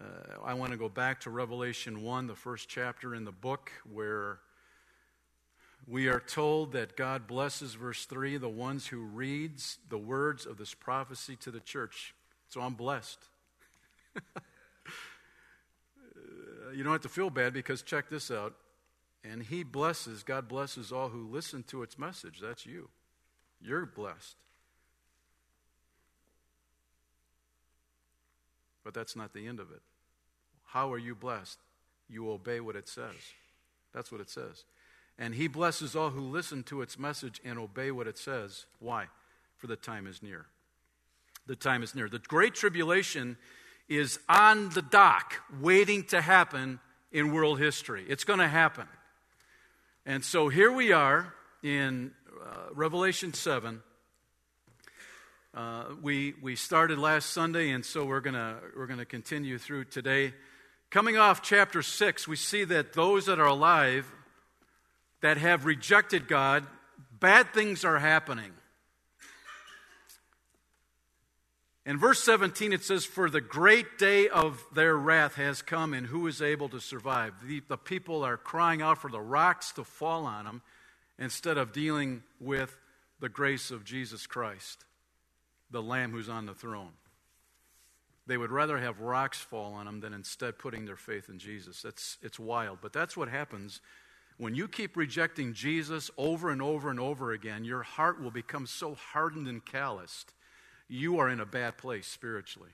Uh, 0.00 0.04
I 0.44 0.54
want 0.54 0.72
to 0.72 0.76
go 0.76 0.88
back 0.88 1.20
to 1.20 1.30
Revelation 1.30 2.02
1, 2.02 2.26
the 2.26 2.34
first 2.34 2.68
chapter 2.68 3.14
in 3.14 3.24
the 3.24 3.32
book, 3.32 3.70
where 3.92 4.40
we 5.86 6.08
are 6.08 6.20
told 6.20 6.72
that 6.72 6.96
God 6.96 7.26
blesses, 7.26 7.74
verse 7.74 8.06
3, 8.06 8.38
the 8.38 8.48
ones 8.48 8.86
who 8.86 9.02
reads 9.02 9.78
the 9.88 9.98
words 9.98 10.46
of 10.46 10.56
this 10.56 10.72
prophecy 10.72 11.36
to 11.36 11.50
the 11.50 11.60
church. 11.60 12.14
So 12.48 12.60
I'm 12.60 12.74
blessed. 12.74 13.18
you 16.76 16.82
don't 16.82 16.92
have 16.92 17.02
to 17.02 17.08
feel 17.08 17.30
bad 17.30 17.52
because 17.52 17.82
check 17.82 18.08
this 18.08 18.30
out. 18.30 18.54
And 19.22 19.42
he 19.42 19.62
blesses, 19.64 20.22
God 20.22 20.48
blesses 20.48 20.92
all 20.92 21.08
who 21.08 21.26
listen 21.26 21.62
to 21.68 21.82
its 21.82 21.98
message. 21.98 22.40
That's 22.42 22.66
you. 22.66 22.90
You're 23.60 23.86
blessed. 23.86 24.36
But 28.84 28.92
that's 28.92 29.16
not 29.16 29.32
the 29.32 29.46
end 29.46 29.60
of 29.60 29.70
it. 29.70 29.80
How 30.66 30.92
are 30.92 30.98
you 30.98 31.14
blessed? 31.14 31.58
You 32.08 32.30
obey 32.30 32.60
what 32.60 32.76
it 32.76 32.86
says. 32.86 33.14
That's 33.94 34.12
what 34.12 34.20
it 34.20 34.28
says. 34.28 34.64
And 35.18 35.34
he 35.34 35.48
blesses 35.48 35.96
all 35.96 36.10
who 36.10 36.20
listen 36.20 36.62
to 36.64 36.82
its 36.82 36.98
message 36.98 37.40
and 37.44 37.58
obey 37.58 37.90
what 37.90 38.06
it 38.06 38.18
says. 38.18 38.66
Why? 38.80 39.06
For 39.56 39.68
the 39.68 39.76
time 39.76 40.06
is 40.06 40.22
near. 40.22 40.46
The 41.46 41.56
time 41.56 41.82
is 41.82 41.94
near. 41.94 42.08
The 42.08 42.18
great 42.18 42.54
tribulation 42.54 43.38
is 43.88 44.18
on 44.28 44.70
the 44.70 44.82
dock, 44.82 45.34
waiting 45.60 46.04
to 46.04 46.20
happen 46.20 46.80
in 47.12 47.32
world 47.32 47.58
history. 47.58 48.04
It's 48.08 48.24
going 48.24 48.38
to 48.40 48.48
happen. 48.48 48.86
And 50.06 50.24
so 50.24 50.48
here 50.48 50.72
we 50.72 50.92
are 50.92 51.32
in 51.62 52.12
uh, 52.44 52.74
Revelation 52.74 53.32
7. 53.32 53.82
Uh, 55.54 55.84
we, 56.02 56.34
we 56.42 56.56
started 56.56 56.98
last 56.98 57.30
Sunday, 57.30 57.70
and 57.70 57.84
so 57.84 58.04
we're 58.04 58.20
going 58.20 58.34
we're 58.76 58.86
going 58.86 58.98
to 58.98 59.04
continue 59.04 59.56
through 59.56 59.84
today. 59.84 60.34
Coming 60.90 61.16
off 61.16 61.42
chapter 61.42 61.82
6, 61.82 62.28
we 62.28 62.36
see 62.36 62.64
that 62.64 62.92
those 62.92 63.26
that 63.26 63.38
are 63.38 63.46
alive 63.46 64.12
that 65.22 65.38
have 65.38 65.64
rejected 65.64 66.28
God, 66.28 66.66
bad 67.18 67.54
things 67.54 67.84
are 67.84 67.98
happening. 67.98 68.52
In 71.86 71.98
verse 71.98 72.22
17, 72.22 72.72
it 72.72 72.82
says, 72.82 73.04
For 73.04 73.28
the 73.28 73.42
great 73.42 73.98
day 73.98 74.28
of 74.28 74.64
their 74.72 74.96
wrath 74.96 75.34
has 75.34 75.60
come, 75.60 75.92
and 75.92 76.06
who 76.06 76.26
is 76.26 76.40
able 76.40 76.70
to 76.70 76.80
survive? 76.80 77.34
The, 77.46 77.62
the, 77.68 77.76
people 77.76 78.24
are 78.24 78.38
crying 78.38 78.80
out 78.80 78.98
for 78.98 79.10
the 79.10 79.20
rocks 79.20 79.72
to 79.72 79.84
fall 79.84 80.24
on 80.24 80.46
them 80.46 80.62
instead 81.18 81.58
of 81.58 81.72
dealing 81.72 82.22
with 82.40 82.74
the 83.20 83.28
grace 83.28 83.70
of 83.70 83.84
Jesus 83.84 84.26
Christ, 84.26 84.84
the 85.70 85.82
Lamb 85.82 86.12
who's 86.12 86.28
on 86.28 86.46
the 86.46 86.54
throne. 86.54 86.92
They 88.26 88.38
would 88.38 88.50
rather 88.50 88.78
have 88.78 89.00
rocks 89.00 89.38
fall 89.38 89.74
on 89.74 89.84
them 89.84 90.00
than 90.00 90.14
instead 90.14 90.58
putting 90.58 90.86
their 90.86 90.96
faith 90.96 91.28
in 91.28 91.38
Jesus. 91.38 91.82
That's, 91.82 92.16
it's 92.22 92.40
wild. 92.40 92.78
But 92.80 92.94
that's 92.94 93.14
what 93.16 93.28
happens 93.28 93.82
when 94.38 94.54
you 94.54 94.68
keep 94.68 94.96
rejecting 94.96 95.52
Jesus 95.52 96.10
over 96.16 96.48
and 96.48 96.62
over 96.62 96.88
and 96.88 96.98
over 96.98 97.32
again. 97.32 97.66
Your 97.66 97.82
heart 97.82 98.22
will 98.22 98.30
become 98.30 98.66
so 98.66 98.94
hardened 98.94 99.46
and 99.46 99.62
calloused 99.62 100.32
you 100.88 101.18
are 101.18 101.28
in 101.28 101.40
a 101.40 101.46
bad 101.46 101.78
place 101.78 102.06
spiritually. 102.06 102.70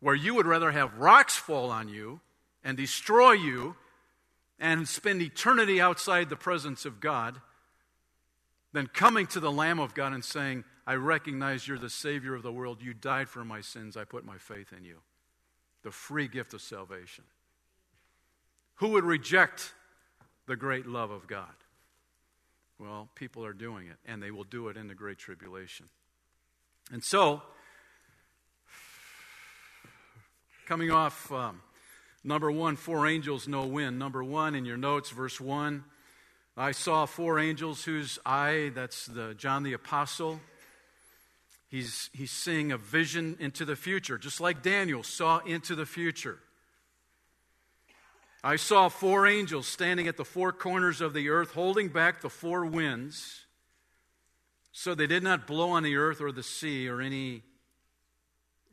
Where 0.00 0.14
you 0.14 0.34
would 0.34 0.46
rather 0.46 0.70
have 0.70 0.98
rocks 0.98 1.36
fall 1.36 1.70
on 1.70 1.88
you 1.88 2.20
and 2.62 2.76
destroy 2.76 3.32
you 3.32 3.76
and 4.58 4.88
spend 4.88 5.22
eternity 5.22 5.80
outside 5.80 6.28
the 6.28 6.36
presence 6.36 6.84
of 6.84 7.00
God 7.00 7.40
than 8.72 8.86
coming 8.86 9.26
to 9.28 9.40
the 9.40 9.52
Lamb 9.52 9.78
of 9.80 9.94
God 9.94 10.12
and 10.12 10.24
saying, 10.24 10.64
I 10.86 10.94
recognize 10.94 11.66
you're 11.66 11.78
the 11.78 11.90
Savior 11.90 12.34
of 12.34 12.42
the 12.42 12.52
world. 12.52 12.78
You 12.82 12.94
died 12.94 13.28
for 13.28 13.44
my 13.44 13.60
sins. 13.60 13.96
I 13.96 14.04
put 14.04 14.24
my 14.24 14.38
faith 14.38 14.72
in 14.76 14.84
you. 14.84 14.98
The 15.82 15.90
free 15.90 16.28
gift 16.28 16.54
of 16.54 16.60
salvation. 16.60 17.24
Who 18.76 18.88
would 18.88 19.04
reject 19.04 19.74
the 20.46 20.56
great 20.56 20.86
love 20.86 21.10
of 21.10 21.26
God? 21.26 21.54
Well, 22.78 23.08
people 23.14 23.44
are 23.44 23.52
doing 23.52 23.88
it, 23.88 23.96
and 24.06 24.22
they 24.22 24.30
will 24.30 24.44
do 24.44 24.68
it 24.68 24.76
in 24.76 24.86
the 24.86 24.94
great 24.94 25.18
tribulation. 25.18 25.88
And 26.90 27.04
so, 27.04 27.42
coming 30.66 30.90
off 30.90 31.30
um, 31.30 31.60
number 32.24 32.50
one, 32.50 32.76
four 32.76 33.06
angels, 33.06 33.46
no 33.46 33.66
wind. 33.66 33.98
Number 33.98 34.24
one 34.24 34.54
in 34.54 34.64
your 34.64 34.78
notes, 34.78 35.10
verse 35.10 35.38
one, 35.38 35.84
I 36.56 36.72
saw 36.72 37.04
four 37.04 37.38
angels 37.38 37.84
whose 37.84 38.18
eye, 38.24 38.72
that's 38.74 39.06
the 39.06 39.34
John 39.34 39.64
the 39.64 39.74
Apostle. 39.74 40.40
He's, 41.68 42.08
he's 42.14 42.30
seeing 42.30 42.72
a 42.72 42.78
vision 42.78 43.36
into 43.38 43.66
the 43.66 43.76
future, 43.76 44.16
just 44.16 44.40
like 44.40 44.62
Daniel 44.62 45.02
saw 45.02 45.38
into 45.40 45.74
the 45.74 45.84
future. 45.84 46.38
I 48.42 48.56
saw 48.56 48.88
four 48.88 49.26
angels 49.26 49.66
standing 49.66 50.08
at 50.08 50.16
the 50.16 50.24
four 50.24 50.52
corners 50.52 51.02
of 51.02 51.12
the 51.12 51.28
earth, 51.28 51.50
holding 51.50 51.88
back 51.88 52.22
the 52.22 52.30
four 52.30 52.64
winds 52.64 53.44
so 54.78 54.94
they 54.94 55.08
did 55.08 55.24
not 55.24 55.48
blow 55.48 55.70
on 55.70 55.82
the 55.82 55.96
earth 55.96 56.20
or 56.20 56.30
the 56.30 56.44
sea 56.44 56.88
or 56.88 57.00
any 57.00 57.42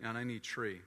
on 0.06 0.16
any 0.16 0.38
tree. 0.38 0.82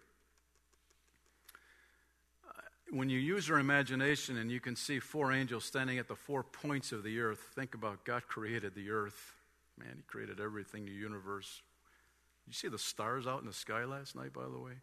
Uh, 2.48 2.60
when 2.92 3.10
you 3.10 3.18
use 3.18 3.48
your 3.48 3.58
imagination 3.58 4.36
and 4.36 4.48
you 4.48 4.60
can 4.60 4.76
see 4.76 5.00
four 5.00 5.32
angels 5.32 5.64
standing 5.64 5.98
at 5.98 6.06
the 6.06 6.14
four 6.14 6.44
points 6.44 6.92
of 6.92 7.02
the 7.02 7.18
earth, 7.18 7.40
think 7.56 7.74
about 7.74 8.04
God 8.04 8.28
created 8.28 8.76
the 8.76 8.92
earth. 8.92 9.34
Man, 9.76 9.94
He 9.96 10.02
created 10.02 10.38
everything, 10.38 10.84
the 10.84 10.92
universe. 10.92 11.62
You 12.46 12.52
see 12.52 12.68
the 12.68 12.78
stars 12.78 13.26
out 13.26 13.40
in 13.40 13.46
the 13.48 13.52
sky 13.52 13.86
last 13.86 14.14
night, 14.14 14.32
by 14.32 14.44
the 14.44 14.60
way? 14.60 14.74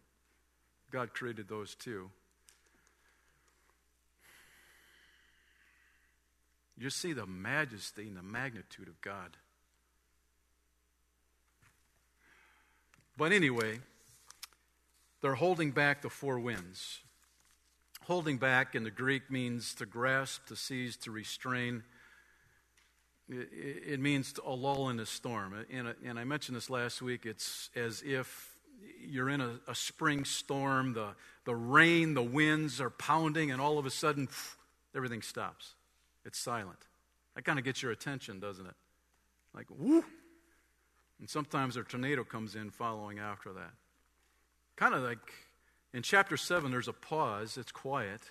God 0.92 1.14
created 1.14 1.48
those 1.48 1.76
too. 1.76 2.10
You 6.78 6.90
see 6.90 7.14
the 7.14 7.26
majesty 7.26 8.10
and 8.10 8.18
the 8.18 8.22
magnitude 8.22 8.90
of 8.90 9.00
God. 9.00 9.38
But 13.18 13.32
anyway, 13.32 13.80
they're 15.22 15.36
holding 15.36 15.72
back 15.72 16.02
the 16.02 16.10
four 16.10 16.40
winds. 16.40 17.00
Holding 18.04 18.38
back 18.38 18.76
in 18.76 18.84
the 18.84 18.92
Greek 18.92 19.32
means 19.32 19.74
to 19.76 19.86
grasp, 19.86 20.48
to 20.48 20.56
seize, 20.56 20.98
to 20.98 21.12
restrain. 21.12 21.84
It 23.28 24.00
means 24.00 24.36
a 24.46 24.52
lull 24.52 24.90
in 24.90 25.00
a 25.00 25.06
storm. 25.06 25.66
And, 25.72 26.20
I 26.20 26.24
mentioned 26.24 26.56
this 26.56 26.70
last 26.70 27.02
week. 27.02 27.26
It's 27.26 27.72
as 27.76 28.04
if 28.06 28.56
you're 29.02 29.30
in 29.30 29.42
a, 29.42 29.74
spring 29.74 30.26
storm, 30.26 30.94
the, 30.94 31.16
the 31.46 31.56
rain, 31.56 32.14
the 32.14 32.22
winds 32.24 32.80
are 32.80 32.92
pounding, 32.92 33.50
and 33.50 33.60
all 33.60 33.80
of 33.80 33.86
a 33.86 33.90
sudden, 33.90 34.28
everything 34.96 35.24
stops. 35.24 35.74
It's 36.26 36.38
silent. 36.38 36.80
That 37.36 37.44
kind 37.44 37.58
of 37.58 37.66
gets 37.66 37.82
your 37.82 37.92
attention, 37.92 38.40
doesn't 38.40 38.66
it? 38.66 38.76
Like, 39.54 39.68
whoo! 39.70 40.04
And 41.20 41.30
sometimes 41.30 41.78
a 41.78 41.84
tornado 41.84 42.24
comes 42.24 42.56
in 42.56 42.70
following 42.72 43.20
after 43.20 43.54
that. 43.54 43.74
Kind 44.76 44.94
of 44.94 45.04
like 45.04 45.20
in 45.94 46.02
chapter 46.02 46.36
7, 46.36 46.72
there's 46.72 46.90
a 46.90 46.94
pause, 46.94 47.58
it's 47.58 47.72
quiet. 47.72 48.22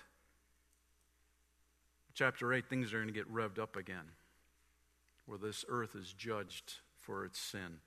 Chapter 2.13 2.53
8, 2.53 2.69
things 2.69 2.93
are 2.93 2.97
going 2.97 3.07
to 3.07 3.13
get 3.13 3.31
revved 3.31 3.59
up 3.59 3.75
again, 3.75 4.11
where 5.25 5.39
this 5.39 5.65
earth 5.67 5.95
is 5.95 6.13
judged 6.13 6.75
for 6.95 7.25
its 7.25 7.39
sin. 7.39 7.79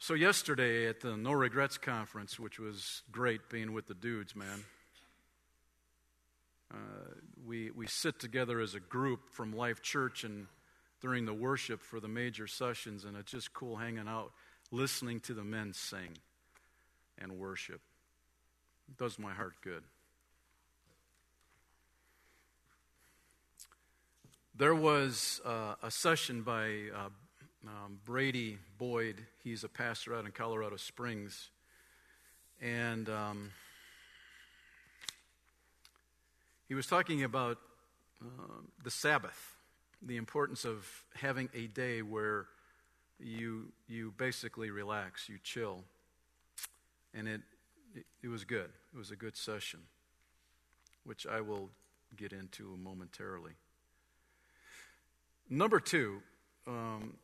So, 0.00 0.14
yesterday 0.14 0.88
at 0.88 1.00
the 1.00 1.16
No 1.16 1.32
Regrets 1.32 1.78
conference, 1.78 2.38
which 2.38 2.58
was 2.58 3.02
great 3.10 3.48
being 3.48 3.72
with 3.72 3.86
the 3.86 3.94
dudes, 3.94 4.34
man, 4.34 4.64
uh, 6.72 6.76
we, 7.46 7.70
we 7.70 7.86
sit 7.86 8.18
together 8.18 8.60
as 8.60 8.74
a 8.74 8.80
group 8.80 9.30
from 9.30 9.56
Life 9.56 9.82
Church 9.82 10.24
and 10.24 10.46
during 11.00 11.24
the 11.24 11.34
worship 11.34 11.82
for 11.82 12.00
the 12.00 12.08
major 12.08 12.46
sessions, 12.46 13.04
and 13.04 13.16
it's 13.16 13.30
just 13.30 13.52
cool 13.52 13.76
hanging 13.76 14.08
out, 14.08 14.32
listening 14.70 15.20
to 15.20 15.34
the 15.34 15.44
men 15.44 15.72
sing 15.72 16.18
and 17.18 17.38
worship. 17.38 17.80
It 18.88 18.98
does 18.98 19.18
my 19.18 19.32
heart 19.32 19.54
good. 19.62 19.82
There 24.56 24.74
was 24.74 25.40
uh, 25.44 25.74
a 25.82 25.90
session 25.90 26.42
by 26.42 26.66
uh, 26.92 27.08
um, 27.64 28.00
Brady 28.04 28.58
Boyd. 28.76 29.24
He's 29.44 29.62
a 29.62 29.68
pastor 29.68 30.16
out 30.16 30.24
in 30.24 30.32
Colorado 30.32 30.76
Springs. 30.76 31.50
And 32.60 33.08
um, 33.08 33.52
he 36.68 36.74
was 36.74 36.86
talking 36.86 37.24
about 37.24 37.58
uh, 38.22 38.26
the 38.84 38.90
Sabbath, 38.90 39.56
the 40.02 40.16
importance 40.16 40.64
of 40.64 40.86
having 41.14 41.48
a 41.54 41.66
day 41.66 42.02
where 42.02 42.46
you, 43.18 43.72
you 43.88 44.12
basically 44.16 44.70
relax, 44.70 45.28
you 45.28 45.38
chill. 45.42 45.84
And 47.14 47.26
it, 47.26 47.40
it, 47.94 48.04
it 48.22 48.28
was 48.28 48.44
good. 48.44 48.70
It 48.94 48.98
was 48.98 49.10
a 49.10 49.16
good 49.16 49.36
session, 49.36 49.80
which 51.04 51.26
I 51.26 51.40
will 51.40 51.70
get 52.16 52.32
into 52.32 52.76
momentarily. 52.82 53.52
Number 55.48 55.80
two, 55.80 56.20
um, 56.66 57.14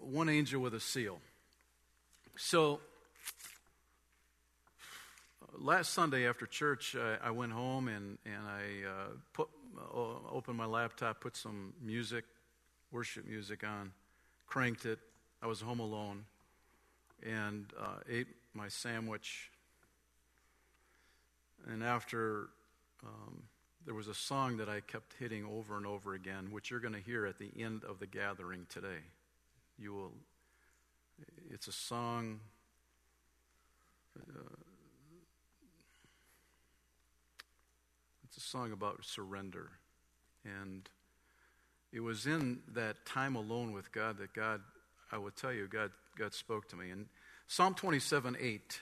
one 0.00 0.28
angel 0.28 0.62
with 0.62 0.74
a 0.74 0.80
seal. 0.80 1.18
So, 2.36 2.80
last 5.56 5.92
Sunday 5.92 6.28
after 6.28 6.46
church, 6.46 6.96
I, 6.96 7.28
I 7.28 7.30
went 7.30 7.52
home 7.52 7.88
and, 7.88 8.18
and 8.24 8.46
I 8.46 8.88
uh, 8.88 9.08
put, 9.32 9.48
uh, 9.78 10.32
opened 10.32 10.56
my 10.56 10.66
laptop, 10.66 11.20
put 11.20 11.36
some 11.36 11.72
music, 11.82 12.24
worship 12.90 13.26
music 13.26 13.64
on, 13.64 13.92
cranked 14.46 14.84
it. 14.86 14.98
I 15.42 15.46
was 15.46 15.60
home 15.60 15.80
alone 15.80 16.24
and 17.22 17.66
uh, 17.78 17.98
ate 18.08 18.28
my 18.54 18.68
sandwich. 18.68 19.50
And 21.66 21.82
after 21.82 22.48
um, 23.04 23.42
there 23.84 23.94
was 23.94 24.08
a 24.08 24.14
song 24.14 24.56
that 24.58 24.68
I 24.68 24.80
kept 24.80 25.14
hitting 25.18 25.44
over 25.44 25.76
and 25.76 25.86
over 25.86 26.14
again, 26.14 26.48
which 26.50 26.70
you're 26.70 26.80
going 26.80 26.94
to 26.94 27.00
hear 27.00 27.26
at 27.26 27.38
the 27.38 27.50
end 27.58 27.84
of 27.84 27.98
the 27.98 28.06
gathering 28.06 28.66
today 28.68 29.02
you 29.78 29.94
will, 29.94 30.12
it's 31.50 31.68
a 31.68 31.72
song. 31.72 32.40
Uh, 34.18 34.67
a 38.38 38.40
song 38.40 38.70
about 38.70 39.04
surrender. 39.04 39.68
And 40.44 40.88
it 41.92 41.98
was 41.98 42.24
in 42.24 42.60
that 42.72 43.04
time 43.04 43.34
alone 43.34 43.72
with 43.72 43.90
God 43.90 44.18
that 44.18 44.32
God, 44.32 44.60
I 45.10 45.18
will 45.18 45.32
tell 45.32 45.52
you, 45.52 45.66
God, 45.66 45.90
God 46.16 46.32
spoke 46.32 46.68
to 46.68 46.76
me. 46.76 46.90
And 46.90 47.06
Psalm 47.48 47.74
27 47.74 48.36
8, 48.40 48.80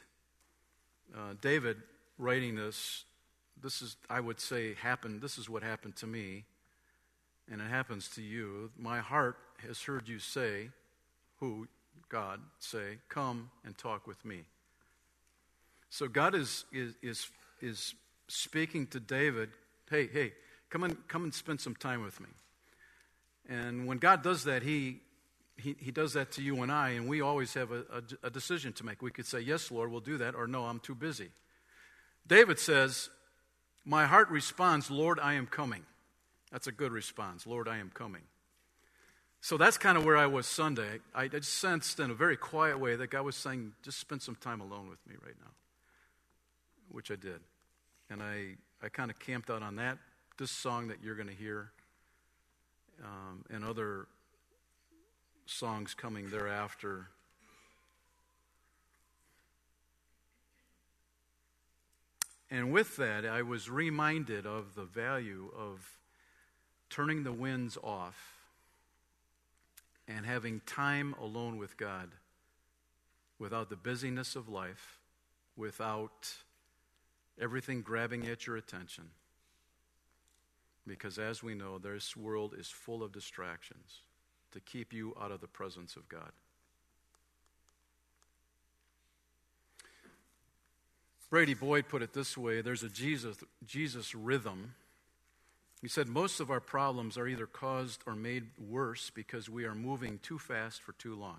uh, 1.15 1.19
David 1.41 1.79
writing 2.19 2.57
this, 2.57 3.05
this 3.63 3.81
is, 3.81 3.97
I 4.11 4.21
would 4.21 4.41
say, 4.41 4.75
happened. 4.75 5.23
This 5.23 5.39
is 5.39 5.49
what 5.49 5.63
happened 5.63 5.97
to 5.97 6.07
me, 6.07 6.45
and 7.51 7.63
it 7.63 7.71
happens 7.71 8.09
to 8.09 8.23
you. 8.23 8.71
My 8.79 8.99
heart 8.99 9.39
has 9.67 9.81
heard 9.81 10.07
you 10.07 10.19
say, 10.19 10.69
who, 11.41 11.67
God, 12.11 12.41
say, 12.59 12.99
Come 13.09 13.51
and 13.65 13.77
talk 13.79 14.07
with 14.07 14.23
me. 14.23 14.43
So 15.89 16.09
God 16.09 16.35
is, 16.35 16.67
is, 16.73 16.95
is, 17.01 17.31
is 17.63 17.95
speaking 18.29 18.87
to 18.89 19.01
David, 19.01 19.51
Hey, 19.91 20.09
hey, 20.13 20.33
come 20.69 20.83
and, 20.83 20.97
come 21.09 21.25
and 21.25 21.33
spend 21.33 21.61
some 21.61 21.77
time 21.77 22.03
with 22.03 22.21
me. 22.21 22.29
And 23.49 23.87
when 23.87 23.99
God 23.99 24.23
does 24.23 24.45
that, 24.45 24.63
he, 24.63 25.01
he, 25.57 25.77
he 25.79 25.91
does 25.93 26.15
that 26.15 26.33
to 26.33 26.43
you 26.43 26.63
and 26.63 26.73
I, 26.73 26.91
and 26.91 27.09
we 27.09 27.21
always 27.21 27.55
have 27.55 27.71
a, 27.71 27.85
a, 27.93 28.27
a 28.27 28.31
decision 28.31 28.73
to 28.75 28.85
make. 28.85 29.01
We 29.01 29.11
could 29.11 29.27
say, 29.27 29.41
Yes, 29.41 29.71
Lord, 29.71 29.91
we'll 29.91 30.01
do 30.01 30.19
that, 30.19 30.35
or 30.35 30.47
No, 30.47 30.65
I'm 30.65 30.81
too 30.81 30.95
busy. 30.95 31.31
David 32.27 32.59
says, 32.59 33.09
My 33.85 34.07
heart 34.07 34.29
responds, 34.31 34.91
Lord, 34.91 35.21
I 35.21 35.35
am 35.35 35.47
coming. 35.47 35.85
That's 36.51 36.67
a 36.67 36.73
good 36.73 36.93
response. 36.93 37.47
Lord, 37.47 37.69
I 37.69 37.79
am 37.79 37.91
coming. 37.91 38.23
So 39.41 39.57
that's 39.57 39.79
kind 39.79 39.97
of 39.97 40.05
where 40.05 40.17
I 40.17 40.27
was 40.27 40.47
Sunday. 40.47 41.01
I 41.15 41.29
just 41.29 41.55
sensed 41.55 42.01
in 42.01 42.11
a 42.11 42.15
very 42.15 42.37
quiet 42.37 42.81
way 42.81 42.97
that 42.97 43.11
God 43.11 43.25
was 43.25 43.37
saying, 43.37 43.75
just 43.83 44.01
spend 44.01 44.23
some 44.23 44.35
time 44.35 44.61
alone 44.61 44.89
with 44.89 44.99
me 45.07 45.15
right 45.25 45.37
now, 45.39 45.53
which 46.91 47.11
I 47.11 47.17
did. 47.17 47.41
And 48.11 48.23
I, 48.23 48.57
I 48.83 48.89
kind 48.89 49.11
of 49.11 49.19
camped 49.19 49.51
out 49.51 49.63
on 49.63 49.77
that, 49.77 49.99
this 50.39 50.51
song 50.51 50.89
that 50.89 50.99
you're 51.03 51.17
going 51.17 51.29
to 51.29 51.35
hear, 51.35 51.71
um, 53.03 53.45
and 53.51 53.65
other 53.65 54.07
songs 55.47 55.95
coming 55.95 56.31
thereafter. 56.31 57.09
And 62.51 62.73
with 62.73 62.97
that, 62.97 63.27
I 63.27 63.43
was 63.43 63.69
reminded 63.69 64.47
of 64.47 64.77
the 64.77 64.85
value 64.85 65.51
of 65.57 65.99
turning 66.91 67.25
the 67.25 67.33
winds 67.33 67.77
off 67.83 68.37
and 70.07 70.25
having 70.25 70.61
time 70.65 71.15
alone 71.21 71.57
with 71.57 71.77
God 71.77 72.11
without 73.39 73.69
the 73.69 73.77
busyness 73.77 74.37
of 74.37 74.49
life, 74.49 74.99
without 75.57 76.33
everything 77.41 77.83
grabbing 77.83 78.27
at 78.27 78.47
your 78.47 78.57
attention. 78.57 79.05
Because 80.87 81.19
as 81.19 81.43
we 81.43 81.55
know, 81.55 81.79
this 81.79 82.17
world 82.17 82.55
is 82.57 82.69
full 82.69 83.03
of 83.03 83.13
distractions 83.13 84.01
to 84.53 84.61
keep 84.61 84.93
you 84.93 85.15
out 85.21 85.33
of 85.33 85.41
the 85.41 85.49
presence 85.49 85.97
of 85.97 86.09
God. 86.09 86.31
Brady 91.29 91.55
Boyd 91.55 91.89
put 91.89 92.03
it 92.03 92.13
this 92.13 92.39
way 92.39 92.61
there's 92.61 92.85
a 92.85 92.89
Jesus, 92.89 93.37
Jesus 93.67 94.15
rhythm 94.15 94.75
he 95.83 95.89
said, 95.89 96.09
Most 96.09 96.41
of 96.41 96.51
our 96.51 96.61
problems 96.61 97.17
are 97.17 97.29
either 97.29 97.47
caused 97.47 98.03
or 98.07 98.15
made 98.15 98.45
worse 98.59 99.11
because 99.11 99.49
we 99.49 99.65
are 99.65 99.75
moving 99.75 100.19
too 100.23 100.39
fast 100.39 100.83
for 100.83 100.93
too 100.93 101.15
long. 101.15 101.39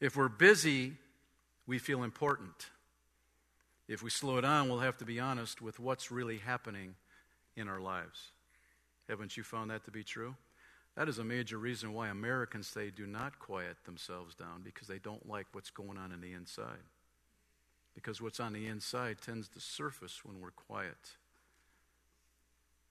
If 0.00 0.16
we're 0.16 0.28
busy, 0.28 0.92
we 1.66 1.78
feel 1.78 2.02
important. 2.02 2.68
If 3.90 4.04
we 4.04 4.10
slow 4.10 4.38
it 4.38 4.42
down, 4.42 4.68
we'll 4.68 4.78
have 4.78 4.98
to 4.98 5.04
be 5.04 5.18
honest 5.18 5.60
with 5.60 5.80
what's 5.80 6.12
really 6.12 6.38
happening 6.38 6.94
in 7.56 7.66
our 7.66 7.80
lives. 7.80 8.30
Haven't 9.08 9.36
you 9.36 9.42
found 9.42 9.72
that 9.72 9.84
to 9.86 9.90
be 9.90 10.04
true? 10.04 10.36
That 10.94 11.08
is 11.08 11.18
a 11.18 11.24
major 11.24 11.58
reason 11.58 11.92
why 11.92 12.06
Americans 12.06 12.72
they 12.72 12.90
do 12.90 13.04
not 13.04 13.40
quiet 13.40 13.78
themselves 13.84 14.36
down 14.36 14.62
because 14.62 14.86
they 14.86 15.00
don't 15.00 15.28
like 15.28 15.48
what's 15.50 15.70
going 15.70 15.98
on 15.98 16.12
in 16.12 16.20
the 16.20 16.32
inside. 16.32 16.84
Because 17.96 18.22
what's 18.22 18.38
on 18.38 18.52
the 18.52 18.68
inside 18.68 19.16
tends 19.20 19.48
to 19.48 19.60
surface 19.60 20.24
when 20.24 20.40
we're 20.40 20.52
quiet 20.52 21.16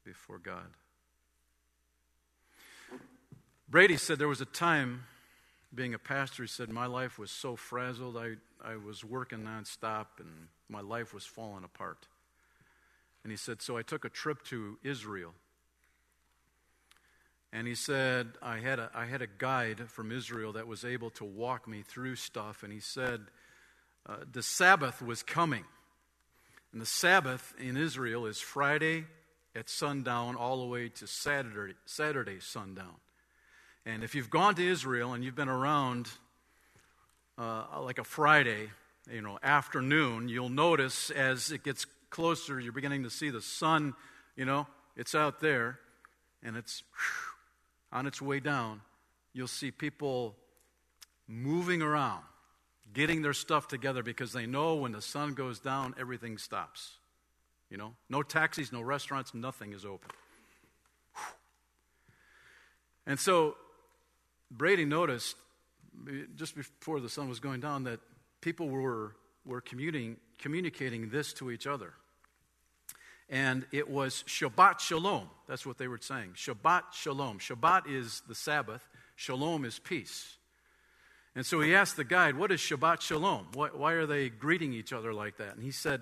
before 0.04 0.38
God. 0.38 0.68
Brady 3.70 3.96
said 3.96 4.20
there 4.20 4.28
was 4.28 4.42
a 4.42 4.46
time, 4.46 5.06
being 5.74 5.94
a 5.94 6.00
pastor, 6.00 6.44
he 6.44 6.50
said, 6.50 6.68
My 6.68 6.88
life 6.88 7.18
was 7.18 7.32
so 7.32 7.56
frazzled. 7.56 8.18
I, 8.18 8.36
I 8.64 8.76
was 8.76 9.04
working 9.04 9.40
nonstop 9.40 10.08
and 10.20 10.48
my 10.68 10.82
life 10.82 11.14
was 11.14 11.26
falling 11.26 11.64
apart. 11.64 12.08
And 13.24 13.32
he 13.32 13.38
said, 13.38 13.62
So 13.62 13.78
I 13.78 13.82
took 13.82 14.06
a 14.06 14.10
trip 14.10 14.44
to 14.46 14.78
Israel. 14.84 15.34
And 17.52 17.68
he 17.68 17.76
said, 17.76 18.34
I 18.42 18.60
had, 18.60 18.80
a, 18.80 18.92
I 18.94 19.06
had 19.06 19.22
a 19.22 19.28
guide 19.28 19.90
from 19.90 20.12
Israel 20.12 20.54
that 20.54 20.68
was 20.68 20.86
able 20.86 21.10
to 21.12 21.26
walk 21.26 21.68
me 21.68 21.82
through 21.82 22.16
stuff. 22.16 22.62
And 22.62 22.72
he 22.72 22.80
said, 22.80 23.22
uh, 24.08 24.18
the 24.32 24.44
Sabbath 24.44 25.02
was 25.02 25.24
coming. 25.24 25.66
And 26.72 26.82
the 26.82 26.86
Sabbath 26.86 27.54
in 27.60 27.78
Israel 27.78 28.26
is 28.26 28.40
Friday 28.40 29.06
at 29.56 29.70
sundown 29.70 30.36
all 30.36 30.60
the 30.60 30.68
way 30.68 30.90
to 30.90 31.08
Saturday, 31.08 31.74
Saturday 31.86 32.40
sundown. 32.40 32.96
And 33.86 34.04
if 34.04 34.14
you've 34.14 34.30
gone 34.30 34.56
to 34.56 34.68
Israel 34.68 35.14
and 35.14 35.24
you've 35.24 35.36
been 35.36 35.50
around 35.50 36.10
uh, 37.40 37.82
like 37.82 37.98
a 37.98 38.04
Friday, 38.04 38.70
you 39.10 39.22
know, 39.22 39.40
afternoon, 39.42 40.28
you'll 40.28 40.50
notice 40.50 41.10
as 41.10 41.52
it 41.52 41.64
gets 41.64 41.86
closer, 42.10 42.60
you're 42.60 42.74
beginning 42.74 43.04
to 43.04 43.10
see 43.10 43.30
the 43.30 43.42
sun, 43.42 43.94
you 44.36 44.46
know, 44.46 44.68
it's 44.98 45.16
out 45.16 45.40
there 45.40 45.80
and 46.44 46.58
it's 46.58 46.84
on 47.92 48.06
its 48.06 48.22
way 48.22 48.40
down. 48.40 48.82
You'll 49.34 49.48
see 49.48 49.72
people 49.72 50.36
moving 51.28 51.82
around, 51.82 52.24
getting 52.94 53.22
their 53.22 53.34
stuff 53.34 53.68
together 53.68 54.04
because 54.04 54.34
they 54.34 54.46
know 54.46 54.76
when 54.76 54.92
the 54.92 55.02
sun 55.02 55.34
goes 55.34 55.60
down, 55.60 55.96
everything 55.98 56.38
stops. 56.38 56.98
You 57.70 57.78
know, 57.78 57.94
no 58.10 58.24
taxis, 58.24 58.74
no 58.74 58.82
restaurants, 58.82 59.34
nothing 59.34 59.74
is 59.74 59.86
open. 59.86 60.10
And 63.06 63.20
so 63.20 63.56
Brady 64.52 64.86
noticed 64.86 65.36
just 66.36 66.56
before 66.56 67.00
the 67.00 67.10
sun 67.10 67.30
was 67.30 67.40
going 67.40 67.60
down 67.60 67.84
that 67.84 68.00
people 68.42 68.70
were, 68.70 69.16
were 69.46 69.62
commuting, 69.62 70.18
communicating 70.38 71.10
this 71.10 71.34
to 71.34 71.52
each 71.52 71.68
other. 71.68 71.94
And 73.30 73.66
it 73.72 73.90
was 73.90 74.24
Shabbat 74.28 74.80
Shalom. 74.80 75.30
That's 75.48 75.66
what 75.66 75.78
they 75.78 75.88
were 75.88 76.00
saying. 76.00 76.32
Shabbat 76.36 76.94
Shalom. 76.94 77.40
Shabbat 77.40 77.84
is 77.88 78.24
the 78.28 78.36
Sabbath, 78.36 78.88
Shalom 79.16 79.66
is 79.66 79.78
peace. 79.78 80.38
And 81.36 81.46
so 81.46 81.62
he 81.62 81.76
asked 81.76 81.96
the 81.96 82.04
guide, 82.04 82.36
What 82.36 82.52
is 82.52 82.60
Shabbat 82.60 83.02
Shalom? 83.02 83.48
Why, 83.54 83.68
why 83.68 83.94
are 83.94 84.08
they 84.08 84.30
greeting 84.30 84.74
each 84.74 84.92
other 84.92 85.14
like 85.14 85.38
that? 85.38 85.54
And 85.56 85.64
he 85.64 85.72
said, 85.72 86.02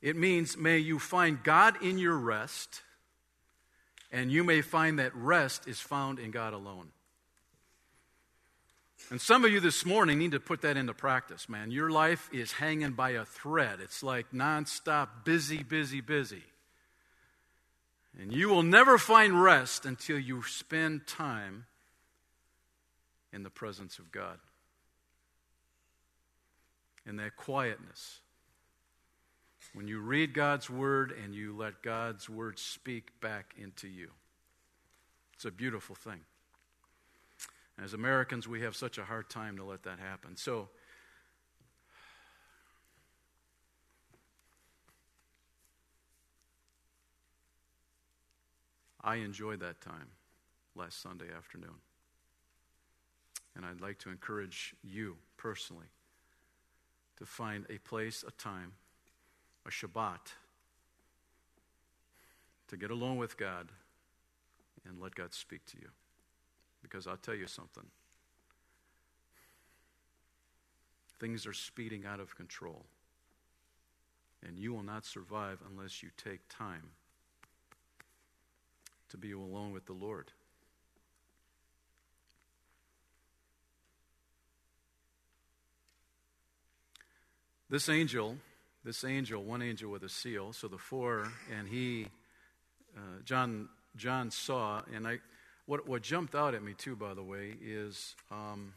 It 0.00 0.16
means, 0.16 0.56
May 0.56 0.78
you 0.78 0.98
find 0.98 1.42
God 1.42 1.82
in 1.82 1.98
your 1.98 2.16
rest, 2.16 2.82
and 4.12 4.30
you 4.30 4.44
may 4.44 4.62
find 4.62 4.98
that 4.98 5.14
rest 5.16 5.66
is 5.66 5.80
found 5.80 6.20
in 6.20 6.30
God 6.30 6.52
alone. 6.52 6.88
And 9.10 9.20
some 9.20 9.44
of 9.44 9.52
you 9.52 9.60
this 9.60 9.84
morning 9.84 10.18
need 10.18 10.32
to 10.32 10.40
put 10.40 10.62
that 10.62 10.76
into 10.76 10.94
practice, 10.94 11.48
man. 11.48 11.70
Your 11.70 11.90
life 11.90 12.30
is 12.32 12.52
hanging 12.52 12.92
by 12.92 13.10
a 13.10 13.24
thread. 13.24 13.80
It's 13.82 14.02
like 14.02 14.32
nonstop, 14.32 15.24
busy, 15.24 15.62
busy, 15.62 16.00
busy. 16.00 16.44
And 18.18 18.32
you 18.32 18.48
will 18.48 18.62
never 18.62 18.98
find 18.98 19.42
rest 19.42 19.86
until 19.86 20.18
you 20.18 20.42
spend 20.42 21.06
time 21.06 21.66
in 23.32 23.42
the 23.42 23.50
presence 23.50 23.98
of 23.98 24.12
God 24.12 24.38
in 27.06 27.16
that 27.16 27.36
quietness. 27.36 28.20
When 29.74 29.88
you 29.88 30.00
read 30.00 30.34
God's 30.34 30.68
word 30.68 31.12
and 31.24 31.34
you 31.34 31.56
let 31.56 31.82
God's 31.82 32.28
word 32.28 32.58
speak 32.58 33.18
back 33.20 33.54
into 33.56 33.88
you, 33.88 34.10
it's 35.34 35.46
a 35.46 35.50
beautiful 35.50 35.94
thing. 35.96 36.20
As 37.78 37.94
Americans, 37.94 38.46
we 38.46 38.60
have 38.62 38.76
such 38.76 38.98
a 38.98 39.04
hard 39.04 39.28
time 39.28 39.56
to 39.56 39.64
let 39.64 39.82
that 39.84 39.98
happen. 39.98 40.36
So, 40.36 40.68
I 49.04 49.16
enjoyed 49.16 49.60
that 49.60 49.80
time 49.80 50.08
last 50.76 51.02
Sunday 51.02 51.26
afternoon. 51.36 51.80
And 53.56 53.66
I'd 53.66 53.80
like 53.80 53.98
to 54.00 54.10
encourage 54.10 54.74
you 54.82 55.16
personally 55.36 55.86
to 57.18 57.26
find 57.26 57.66
a 57.68 57.78
place, 57.78 58.24
a 58.26 58.30
time, 58.30 58.72
a 59.66 59.70
Shabbat, 59.70 60.34
to 62.68 62.76
get 62.76 62.90
alone 62.90 63.16
with 63.16 63.36
God 63.36 63.68
and 64.88 65.00
let 65.00 65.14
God 65.14 65.34
speak 65.34 65.64
to 65.66 65.76
you. 65.78 65.88
Because 66.82 67.06
I'll 67.06 67.16
tell 67.16 67.34
you 67.34 67.46
something 67.46 67.86
things 71.22 71.46
are 71.46 71.52
speeding 71.52 72.04
out 72.04 72.18
of 72.18 72.34
control. 72.34 72.84
And 74.44 74.58
you 74.58 74.72
will 74.72 74.82
not 74.82 75.06
survive 75.06 75.60
unless 75.70 76.02
you 76.02 76.08
take 76.16 76.40
time 76.48 76.82
to 79.10 79.16
be 79.16 79.30
alone 79.30 79.70
with 79.70 79.86
the 79.86 79.92
Lord. 79.92 80.32
This 87.70 87.88
angel, 87.88 88.36
this 88.84 89.04
angel, 89.04 89.44
one 89.44 89.62
angel 89.62 89.92
with 89.92 90.02
a 90.02 90.08
seal, 90.08 90.52
so 90.52 90.66
the 90.66 90.76
four, 90.76 91.30
and 91.56 91.68
he, 91.68 92.08
uh, 92.96 93.22
John, 93.24 93.68
John 93.96 94.32
saw, 94.32 94.82
and 94.92 95.06
I, 95.06 95.20
what, 95.72 95.88
what 95.88 96.02
jumped 96.02 96.34
out 96.34 96.54
at 96.54 96.62
me 96.62 96.74
too, 96.74 96.94
by 96.94 97.14
the 97.14 97.22
way, 97.22 97.54
is 97.64 98.14
um, 98.30 98.74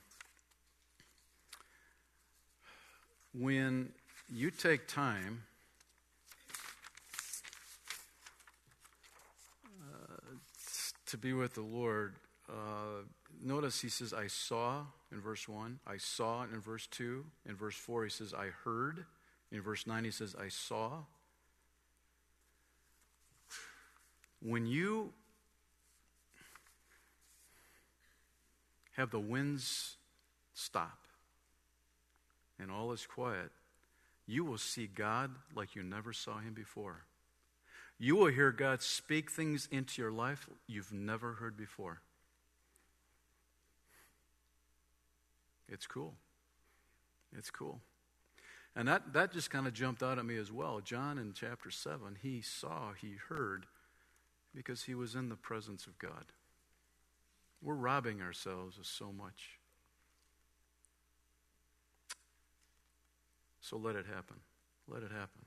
when 3.38 3.90
you 4.34 4.50
take 4.50 4.88
time 4.88 5.44
uh, 9.84 10.36
to 11.06 11.18
be 11.18 11.34
with 11.34 11.54
the 11.56 11.62
Lord, 11.62 12.16
uh, 12.50 13.04
notice 13.44 13.82
he 13.82 13.90
says, 13.90 14.14
I 14.14 14.28
saw 14.28 14.86
in 15.12 15.20
verse 15.20 15.50
1. 15.50 15.80
I 15.86 15.98
saw 15.98 16.44
in 16.44 16.62
verse 16.62 16.88
2. 16.88 17.26
In 17.50 17.56
verse 17.58 17.76
4, 17.76 18.06
he 18.06 18.10
says, 18.10 18.34
I 18.34 18.52
heard. 18.64 19.04
In 19.52 19.62
verse 19.62 19.86
9, 19.86 20.06
he 20.06 20.12
says, 20.12 20.34
I 20.42 20.48
saw. 20.48 21.00
When 24.42 24.66
you 24.66 25.12
have 28.96 29.12
the 29.12 29.20
winds 29.20 29.98
stop 30.54 31.00
and 32.60 32.72
all 32.72 32.92
is 32.92 33.06
quiet, 33.06 33.52
you 34.28 34.44
will 34.44 34.58
see 34.58 34.88
God 34.88 35.32
like 35.56 35.76
you 35.76 35.84
never 35.84 36.14
saw 36.14 36.40
him 36.40 36.54
before. 36.54 37.04
You 37.98 38.16
will 38.16 38.28
hear 38.28 38.52
God 38.52 38.82
speak 38.82 39.32
things 39.32 39.68
into 39.72 40.02
your 40.02 40.12
life 40.12 40.50
you've 40.68 40.92
never 40.92 41.34
heard 41.34 41.56
before. 41.56 42.02
It's 45.70 45.88
cool. 45.88 46.14
It's 47.38 47.50
cool. 47.50 47.80
And 48.76 48.88
that, 48.88 49.14
that 49.14 49.32
just 49.32 49.50
kind 49.50 49.68
of 49.68 49.74
jumped 49.74 50.04
out 50.04 50.20
at 50.20 50.26
me 50.26 50.38
as 50.38 50.52
well. 50.52 50.82
John 50.84 51.18
in 51.18 51.34
chapter 51.34 51.72
7, 51.72 52.18
he 52.22 52.42
saw, 52.42 52.92
he 52.94 53.16
heard, 53.30 53.66
because 54.54 54.84
he 54.84 54.96
was 54.96 55.16
in 55.16 55.30
the 55.30 55.36
presence 55.36 55.88
of 55.88 55.98
God. 55.98 56.26
We're 57.66 57.74
robbing 57.74 58.22
ourselves 58.22 58.78
of 58.78 58.86
so 58.86 59.12
much. 59.12 59.58
So 63.60 63.76
let 63.76 63.96
it 63.96 64.06
happen. 64.06 64.36
Let 64.88 65.02
it 65.02 65.12
happen. 65.12 65.42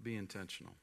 Be 0.00 0.14
intentional. 0.14 0.74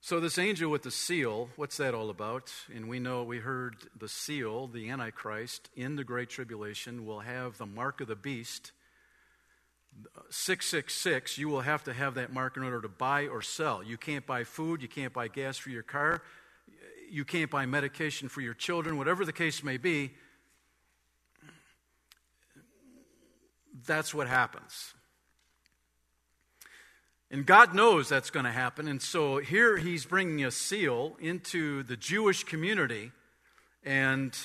So, 0.00 0.20
this 0.20 0.38
angel 0.38 0.70
with 0.70 0.82
the 0.82 0.90
seal, 0.92 1.48
what's 1.56 1.78
that 1.78 1.94
all 1.94 2.08
about? 2.10 2.52
And 2.72 2.88
we 2.88 3.00
know, 3.00 3.24
we 3.24 3.38
heard 3.38 3.76
the 3.98 4.08
seal, 4.08 4.68
the 4.68 4.90
Antichrist, 4.90 5.70
in 5.74 5.96
the 5.96 6.04
Great 6.04 6.28
Tribulation 6.28 7.04
will 7.04 7.20
have 7.20 7.58
the 7.58 7.66
mark 7.66 8.00
of 8.00 8.06
the 8.06 8.14
beast. 8.14 8.70
666, 10.30 11.38
you 11.38 11.48
will 11.48 11.60
have 11.60 11.84
to 11.84 11.92
have 11.92 12.14
that 12.14 12.32
mark 12.32 12.56
in 12.56 12.62
order 12.62 12.80
to 12.80 12.88
buy 12.88 13.26
or 13.26 13.42
sell. 13.42 13.82
You 13.82 13.96
can't 13.96 14.26
buy 14.26 14.44
food, 14.44 14.82
you 14.82 14.88
can't 14.88 15.12
buy 15.12 15.28
gas 15.28 15.56
for 15.56 15.70
your 15.70 15.82
car, 15.82 16.22
you 17.10 17.24
can't 17.24 17.50
buy 17.50 17.66
medication 17.66 18.28
for 18.28 18.40
your 18.40 18.54
children, 18.54 18.96
whatever 18.96 19.24
the 19.24 19.32
case 19.32 19.62
may 19.62 19.76
be. 19.76 20.12
That's 23.86 24.14
what 24.14 24.28
happens. 24.28 24.94
And 27.30 27.44
God 27.44 27.74
knows 27.74 28.08
that's 28.08 28.30
going 28.30 28.44
to 28.44 28.52
happen. 28.52 28.86
And 28.86 29.02
so 29.02 29.38
here 29.38 29.76
he's 29.76 30.06
bringing 30.06 30.44
a 30.44 30.50
seal 30.50 31.16
into 31.18 31.82
the 31.82 31.96
Jewish 31.96 32.44
community 32.44 33.10
and 33.82 34.36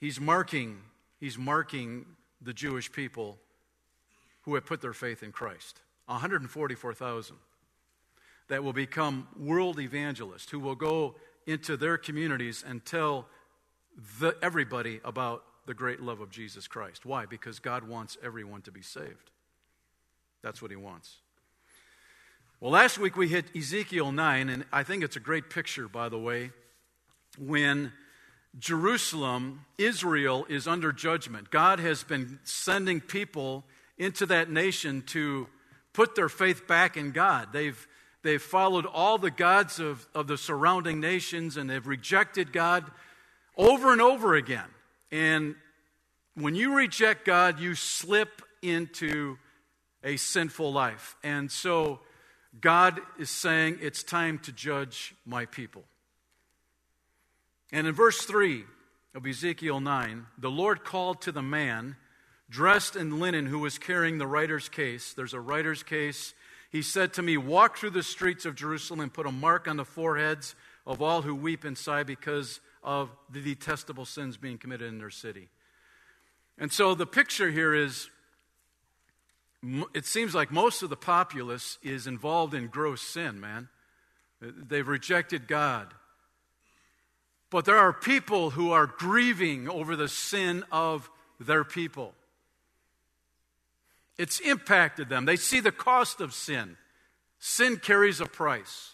he's 0.00 0.20
marking 0.20 0.82
he's 1.18 1.38
marking 1.38 2.04
the 2.42 2.52
Jewish 2.52 2.92
people 2.92 3.38
who 4.44 4.54
have 4.54 4.66
put 4.66 4.80
their 4.80 4.92
faith 4.92 5.22
in 5.22 5.32
Christ. 5.32 5.80
144,000 6.06 7.36
that 8.48 8.62
will 8.62 8.72
become 8.72 9.26
world 9.38 9.80
evangelists 9.80 10.50
who 10.50 10.60
will 10.60 10.74
go 10.74 11.14
into 11.46 11.76
their 11.76 11.96
communities 11.96 12.64
and 12.66 12.84
tell 12.84 13.26
the, 14.20 14.36
everybody 14.42 15.00
about 15.04 15.44
the 15.66 15.74
great 15.74 16.00
love 16.00 16.20
of 16.20 16.30
Jesus 16.30 16.68
Christ. 16.68 17.06
Why? 17.06 17.26
Because 17.26 17.58
God 17.58 17.88
wants 17.88 18.18
everyone 18.22 18.62
to 18.62 18.70
be 18.70 18.82
saved. 18.82 19.30
That's 20.42 20.60
what 20.60 20.70
he 20.70 20.76
wants. 20.76 21.16
Well, 22.60 22.72
last 22.72 22.98
week 22.98 23.16
we 23.16 23.28
hit 23.28 23.46
Ezekiel 23.56 24.12
9, 24.12 24.48
and 24.48 24.64
I 24.72 24.82
think 24.82 25.02
it's 25.02 25.16
a 25.16 25.20
great 25.20 25.48
picture, 25.48 25.88
by 25.88 26.08
the 26.08 26.18
way, 26.18 26.50
when 27.38 27.92
Jerusalem, 28.58 29.64
Israel, 29.78 30.46
is 30.48 30.68
under 30.68 30.92
judgment. 30.92 31.50
God 31.50 31.80
has 31.80 32.04
been 32.04 32.38
sending 32.44 33.00
people 33.00 33.64
into 33.98 34.26
that 34.26 34.50
nation 34.50 35.02
to 35.06 35.46
put 35.92 36.14
their 36.14 36.28
faith 36.28 36.66
back 36.66 36.96
in 36.96 37.12
God. 37.12 37.52
They've, 37.52 37.86
They've 38.24 38.42
followed 38.42 38.86
all 38.86 39.18
the 39.18 39.30
gods 39.30 39.78
of, 39.78 40.08
of 40.14 40.26
the 40.28 40.38
surrounding 40.38 40.98
nations 40.98 41.58
and 41.58 41.68
they've 41.68 41.86
rejected 41.86 42.54
God 42.54 42.90
over 43.54 43.92
and 43.92 44.00
over 44.00 44.34
again. 44.34 44.64
And 45.12 45.56
when 46.34 46.54
you 46.54 46.74
reject 46.74 47.26
God, 47.26 47.60
you 47.60 47.74
slip 47.74 48.40
into 48.62 49.36
a 50.02 50.16
sinful 50.16 50.72
life. 50.72 51.16
And 51.22 51.52
so 51.52 52.00
God 52.62 52.98
is 53.18 53.28
saying, 53.28 53.78
It's 53.82 54.02
time 54.02 54.38
to 54.40 54.52
judge 54.52 55.14
my 55.26 55.44
people. 55.44 55.84
And 57.72 57.86
in 57.86 57.94
verse 57.94 58.22
3 58.22 58.64
of 59.14 59.26
Ezekiel 59.26 59.80
9, 59.80 60.26
the 60.38 60.50
Lord 60.50 60.82
called 60.82 61.20
to 61.22 61.32
the 61.32 61.42
man 61.42 61.96
dressed 62.54 62.94
in 62.94 63.18
linen 63.18 63.46
who 63.46 63.58
was 63.58 63.78
carrying 63.78 64.18
the 64.18 64.28
writer's 64.28 64.68
case. 64.68 65.12
There's 65.12 65.34
a 65.34 65.40
writer's 65.40 65.82
case. 65.82 66.34
He 66.70 66.82
said 66.82 67.12
to 67.14 67.22
me, 67.22 67.36
Walk 67.36 67.76
through 67.76 67.90
the 67.90 68.02
streets 68.04 68.46
of 68.46 68.54
Jerusalem 68.54 69.00
and 69.00 69.12
put 69.12 69.26
a 69.26 69.32
mark 69.32 69.66
on 69.66 69.76
the 69.76 69.84
foreheads 69.84 70.54
of 70.86 71.02
all 71.02 71.22
who 71.22 71.34
weep 71.34 71.64
and 71.64 71.76
sigh 71.76 72.04
because 72.04 72.60
of 72.84 73.10
the 73.28 73.42
detestable 73.42 74.04
sins 74.04 74.36
being 74.36 74.56
committed 74.56 74.86
in 74.86 74.98
their 74.98 75.10
city. 75.10 75.48
And 76.56 76.72
so 76.72 76.94
the 76.94 77.06
picture 77.06 77.50
here 77.50 77.74
is 77.74 78.08
it 79.92 80.06
seems 80.06 80.32
like 80.32 80.52
most 80.52 80.84
of 80.84 80.90
the 80.90 80.96
populace 80.96 81.78
is 81.82 82.06
involved 82.06 82.54
in 82.54 82.68
gross 82.68 83.02
sin, 83.02 83.40
man. 83.40 83.68
They've 84.40 84.86
rejected 84.86 85.48
God. 85.48 85.92
But 87.50 87.64
there 87.64 87.78
are 87.78 87.92
people 87.92 88.50
who 88.50 88.70
are 88.70 88.86
grieving 88.86 89.68
over 89.68 89.96
the 89.96 90.08
sin 90.08 90.62
of 90.70 91.10
their 91.40 91.64
people. 91.64 92.14
It's 94.18 94.40
impacted 94.40 95.08
them. 95.08 95.24
They 95.24 95.36
see 95.36 95.60
the 95.60 95.72
cost 95.72 96.20
of 96.20 96.32
sin. 96.32 96.76
Sin 97.38 97.76
carries 97.76 98.20
a 98.20 98.26
price. 98.26 98.92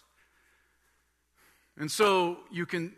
And 1.77 1.91
so 1.91 2.39
you 2.51 2.67
can, 2.67 2.93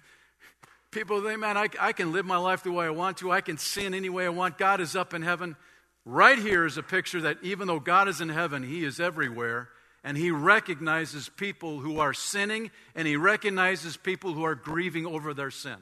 people 0.90 1.22
think, 1.22 1.40
man, 1.40 1.56
I, 1.56 1.68
I 1.80 1.92
can 1.92 2.12
live 2.12 2.26
my 2.26 2.36
life 2.36 2.62
the 2.62 2.72
way 2.72 2.86
I 2.86 2.90
want 2.90 3.18
to. 3.18 3.30
I 3.30 3.40
can 3.40 3.58
sin 3.58 3.94
any 3.94 4.08
way 4.08 4.26
I 4.26 4.30
want. 4.30 4.58
God 4.58 4.80
is 4.80 4.94
up 4.94 5.14
in 5.14 5.22
heaven. 5.22 5.56
Right 6.04 6.38
here 6.38 6.64
is 6.64 6.78
a 6.78 6.82
picture 6.82 7.20
that 7.22 7.38
even 7.42 7.66
though 7.66 7.80
God 7.80 8.08
is 8.08 8.20
in 8.20 8.28
heaven, 8.28 8.62
He 8.62 8.84
is 8.84 9.00
everywhere. 9.00 9.68
And 10.04 10.16
He 10.16 10.30
recognizes 10.30 11.28
people 11.28 11.80
who 11.80 11.98
are 11.98 12.14
sinning, 12.14 12.70
and 12.94 13.06
He 13.06 13.16
recognizes 13.16 13.96
people 13.96 14.32
who 14.32 14.44
are 14.44 14.54
grieving 14.54 15.06
over 15.06 15.34
their 15.34 15.50
sin. 15.50 15.76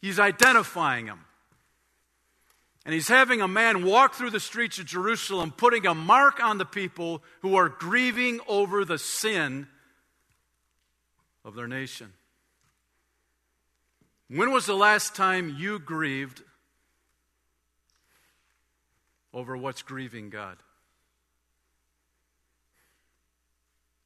He's 0.00 0.18
identifying 0.18 1.06
them. 1.06 1.24
And 2.88 2.94
he's 2.94 3.08
having 3.08 3.42
a 3.42 3.48
man 3.48 3.84
walk 3.84 4.14
through 4.14 4.30
the 4.30 4.40
streets 4.40 4.78
of 4.78 4.86
Jerusalem, 4.86 5.52
putting 5.54 5.86
a 5.86 5.94
mark 5.94 6.42
on 6.42 6.56
the 6.56 6.64
people 6.64 7.22
who 7.42 7.54
are 7.54 7.68
grieving 7.68 8.40
over 8.48 8.82
the 8.82 8.96
sin 8.96 9.66
of 11.44 11.54
their 11.54 11.68
nation. 11.68 12.14
When 14.30 14.52
was 14.52 14.64
the 14.64 14.74
last 14.74 15.14
time 15.14 15.54
you 15.58 15.78
grieved 15.78 16.42
over 19.34 19.54
what's 19.54 19.82
grieving 19.82 20.30
God? 20.30 20.56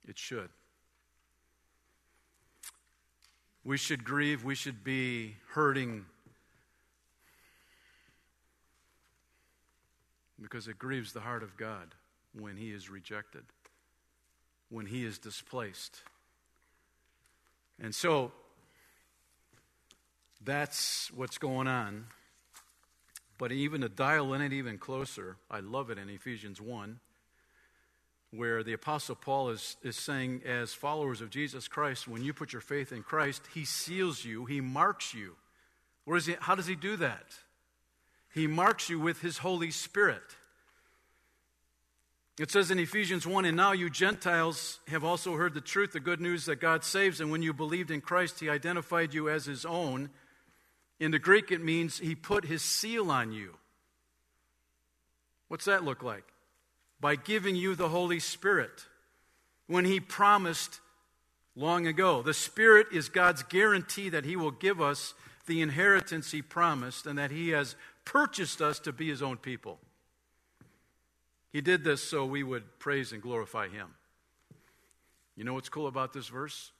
It 0.08 0.18
should. 0.18 0.48
We 3.62 3.76
should 3.76 4.02
grieve, 4.02 4.42
we 4.42 4.56
should 4.56 4.82
be 4.82 5.36
hurting 5.50 6.06
because 10.42 10.68
it 10.68 10.78
grieves 10.78 11.12
the 11.12 11.20
heart 11.20 11.42
of 11.42 11.56
God 11.56 11.94
when 12.38 12.56
He 12.56 12.70
is 12.70 12.90
rejected, 12.90 13.44
when 14.68 14.86
He 14.86 15.04
is 15.04 15.18
displaced. 15.18 16.00
And 17.80 17.94
so, 17.94 18.32
that's 20.44 21.10
what's 21.12 21.38
going 21.38 21.68
on. 21.68 22.06
But 23.38 23.52
even 23.52 23.80
to 23.80 23.88
dial 23.88 24.34
in 24.34 24.40
it 24.40 24.52
even 24.52 24.78
closer, 24.78 25.36
I 25.50 25.60
love 25.60 25.90
it 25.90 25.98
in 25.98 26.08
Ephesians 26.08 26.60
1, 26.60 27.00
where 28.30 28.62
the 28.62 28.72
Apostle 28.72 29.16
Paul 29.16 29.50
is, 29.50 29.76
is 29.82 29.96
saying, 29.96 30.42
as 30.46 30.72
followers 30.72 31.20
of 31.20 31.30
Jesus 31.30 31.66
Christ, 31.68 32.06
when 32.06 32.22
you 32.22 32.32
put 32.32 32.52
your 32.52 32.62
faith 32.62 32.92
in 32.92 33.02
Christ, 33.02 33.42
He 33.54 33.64
seals 33.64 34.24
you, 34.24 34.44
He 34.44 34.60
marks 34.60 35.12
you. 35.12 35.36
Where 36.04 36.16
is 36.16 36.26
he, 36.26 36.36
how 36.40 36.54
does 36.54 36.66
He 36.66 36.76
do 36.76 36.96
that? 36.96 37.26
He 38.32 38.46
marks 38.46 38.88
you 38.88 38.98
with 38.98 39.20
His 39.20 39.38
Holy 39.38 39.70
Spirit. 39.70 40.22
It 42.38 42.50
says 42.50 42.70
in 42.70 42.78
Ephesians 42.78 43.26
1 43.26 43.44
And 43.44 43.56
now 43.56 43.72
you 43.72 43.90
Gentiles 43.90 44.80
have 44.88 45.04
also 45.04 45.36
heard 45.36 45.54
the 45.54 45.60
truth, 45.60 45.92
the 45.92 46.00
good 46.00 46.20
news 46.20 46.46
that 46.46 46.56
God 46.56 46.82
saves, 46.82 47.20
and 47.20 47.30
when 47.30 47.42
you 47.42 47.52
believed 47.52 47.90
in 47.90 48.00
Christ, 48.00 48.40
He 48.40 48.48
identified 48.48 49.12
you 49.12 49.28
as 49.28 49.44
His 49.44 49.64
own. 49.64 50.10
In 50.98 51.10
the 51.10 51.18
Greek, 51.18 51.52
it 51.52 51.62
means 51.62 51.98
He 51.98 52.14
put 52.14 52.46
His 52.46 52.62
seal 52.62 53.10
on 53.10 53.32
you. 53.32 53.56
What's 55.48 55.66
that 55.66 55.84
look 55.84 56.02
like? 56.02 56.24
By 57.00 57.16
giving 57.16 57.56
you 57.56 57.74
the 57.74 57.90
Holy 57.90 58.20
Spirit 58.20 58.86
when 59.66 59.84
He 59.84 60.00
promised 60.00 60.80
long 61.54 61.86
ago. 61.86 62.22
The 62.22 62.32
Spirit 62.32 62.86
is 62.92 63.08
God's 63.10 63.42
guarantee 63.42 64.08
that 64.08 64.24
He 64.24 64.36
will 64.36 64.50
give 64.50 64.80
us 64.80 65.12
the 65.46 65.60
inheritance 65.60 66.30
He 66.30 66.40
promised 66.40 67.06
and 67.06 67.18
that 67.18 67.30
He 67.30 67.50
has 67.50 67.76
purchased 68.04 68.60
us 68.60 68.78
to 68.80 68.92
be 68.92 69.08
His 69.08 69.22
own 69.22 69.36
people. 69.36 69.78
He 71.52 71.60
did 71.60 71.84
this 71.84 72.02
so 72.02 72.24
we 72.24 72.42
would 72.42 72.78
praise 72.78 73.12
and 73.12 73.20
glorify 73.20 73.68
Him. 73.68 73.94
You 75.36 75.44
know 75.44 75.54
what's 75.54 75.68
cool 75.68 75.86
about 75.86 76.12
this 76.12 76.28
verse? 76.28 76.72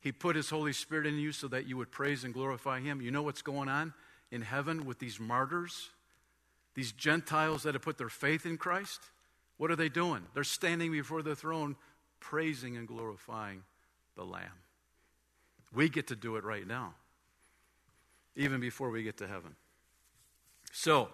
He 0.00 0.12
put 0.12 0.36
His 0.36 0.50
Holy 0.50 0.72
Spirit 0.72 1.06
in 1.06 1.18
you 1.18 1.32
so 1.32 1.48
that 1.48 1.66
you 1.66 1.76
would 1.76 1.90
praise 1.90 2.24
and 2.24 2.34
glorify 2.34 2.80
Him. 2.80 3.00
You 3.00 3.10
know 3.10 3.22
what's 3.22 3.42
going 3.42 3.68
on 3.68 3.94
in 4.30 4.42
heaven 4.42 4.84
with 4.84 4.98
these 4.98 5.18
martyrs? 5.18 5.90
These 6.74 6.92
Gentiles 6.92 7.62
that 7.62 7.74
have 7.74 7.82
put 7.82 7.98
their 7.98 8.08
faith 8.08 8.46
in 8.46 8.58
Christ? 8.58 9.00
What 9.56 9.70
are 9.70 9.76
they 9.76 9.88
doing? 9.88 10.22
They're 10.34 10.44
standing 10.44 10.90
before 10.90 11.22
the 11.22 11.36
throne, 11.36 11.76
praising 12.18 12.76
and 12.76 12.88
glorifying 12.88 13.62
the 14.16 14.24
Lamb. 14.24 14.58
We 15.72 15.88
get 15.88 16.08
to 16.08 16.16
do 16.16 16.36
it 16.36 16.44
right 16.44 16.66
now, 16.66 16.94
even 18.36 18.60
before 18.60 18.90
we 18.90 19.02
get 19.02 19.18
to 19.18 19.26
heaven. 19.26 19.54
So, 20.74 21.08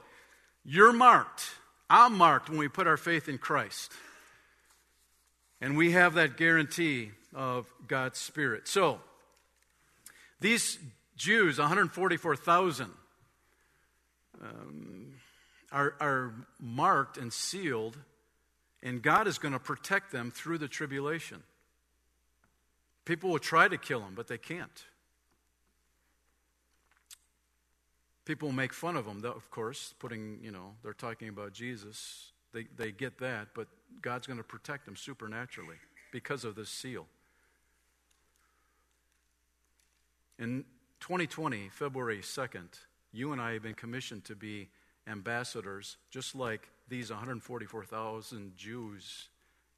you're 0.64 0.92
marked. 0.92 1.42
I'm 1.90 2.16
marked 2.16 2.48
when 2.48 2.58
we 2.58 2.68
put 2.68 2.86
our 2.86 2.96
faith 2.96 3.28
in 3.28 3.36
Christ. 3.36 3.92
And 5.60 5.76
we 5.76 5.92
have 5.92 6.14
that 6.14 6.38
guarantee 6.38 7.10
of 7.34 7.66
God's 7.86 8.18
Spirit. 8.18 8.66
So, 8.66 9.00
these 10.40 10.78
Jews, 11.16 11.58
144,000, 11.58 12.90
um, 14.42 15.14
are, 15.70 15.94
are 16.00 16.34
marked 16.58 17.18
and 17.18 17.30
sealed, 17.30 17.98
and 18.82 19.02
God 19.02 19.28
is 19.28 19.36
going 19.36 19.52
to 19.52 19.60
protect 19.60 20.10
them 20.10 20.30
through 20.30 20.56
the 20.56 20.68
tribulation. 20.68 21.42
People 23.04 23.28
will 23.28 23.38
try 23.38 23.68
to 23.68 23.76
kill 23.76 24.00
them, 24.00 24.14
but 24.16 24.26
they 24.26 24.38
can't. 24.38 24.84
People 28.30 28.52
make 28.52 28.72
fun 28.72 28.96
of 28.96 29.06
them, 29.06 29.24
of 29.24 29.50
course, 29.50 29.92
putting, 29.98 30.38
you 30.40 30.52
know, 30.52 30.76
they're 30.84 30.92
talking 30.92 31.28
about 31.28 31.52
Jesus. 31.52 32.30
They, 32.52 32.68
they 32.76 32.92
get 32.92 33.18
that, 33.18 33.48
but 33.56 33.66
God's 34.00 34.28
going 34.28 34.36
to 34.36 34.44
protect 34.44 34.84
them 34.84 34.94
supernaturally 34.94 35.74
because 36.12 36.44
of 36.44 36.54
this 36.54 36.68
seal. 36.68 37.08
In 40.38 40.64
2020, 41.00 41.70
February 41.70 42.20
2nd, 42.20 42.68
you 43.12 43.32
and 43.32 43.40
I 43.40 43.54
have 43.54 43.64
been 43.64 43.74
commissioned 43.74 44.24
to 44.26 44.36
be 44.36 44.68
ambassadors, 45.08 45.96
just 46.12 46.36
like 46.36 46.68
these 46.88 47.10
144,000 47.10 48.56
Jews 48.56 49.28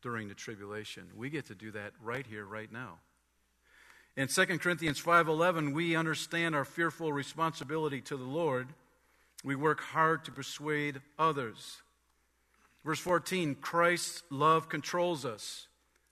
during 0.02 0.28
the 0.28 0.34
tribulation. 0.34 1.04
We 1.16 1.30
get 1.30 1.46
to 1.46 1.54
do 1.54 1.70
that 1.70 1.92
right 2.02 2.26
here, 2.26 2.44
right 2.44 2.70
now. 2.70 2.98
In 4.16 4.28
2 4.28 4.60
Corinthians 4.60 5.00
5:11, 5.00 5.72
we 5.72 5.96
understand 5.96 6.54
our 6.54 6.64
fearful 6.64 7.12
responsibility 7.12 8.00
to 8.02 8.16
the 8.16 8.24
Lord. 8.24 8.68
We 9.42 9.56
work 9.56 9.80
hard 9.80 10.24
to 10.26 10.32
persuade 10.32 11.00
others. 11.18 11.80
Verse 12.84 13.00
14, 13.00 13.54
Christ's 13.54 14.22
love 14.28 14.68
controls 14.68 15.24
us. 15.24 15.66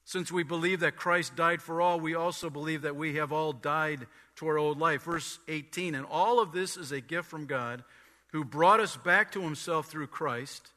Since 0.05 0.33
we 0.33 0.43
believe 0.43 0.81
that 0.81 0.97
Christ 0.97 1.37
died 1.37 1.63
for 1.63 1.81
all, 1.81 2.01
we 2.01 2.15
also 2.15 2.49
believe 2.49 2.83
that 2.83 2.97
we 2.97 3.17
have 3.17 3.33
all 3.33 3.53
died 3.53 4.07
to 4.37 4.47
our 4.47 4.59
old 4.59 4.79
life. 4.79 5.03
Verse 5.03 5.39
18, 5.47 5.95
and 5.95 6.07
all 6.07 6.41
of 6.41 6.53
this 6.53 6.77
is 6.77 6.91
a 6.91 7.01
gift 7.01 7.29
from 7.29 7.47
God 7.47 7.85
who 8.29 8.45
brought 8.45 8.81
us 8.81 8.97
back 8.97 9.31
to 9.33 9.43
himself 9.43 9.87
through 9.87 10.07
Christ. 10.07 10.73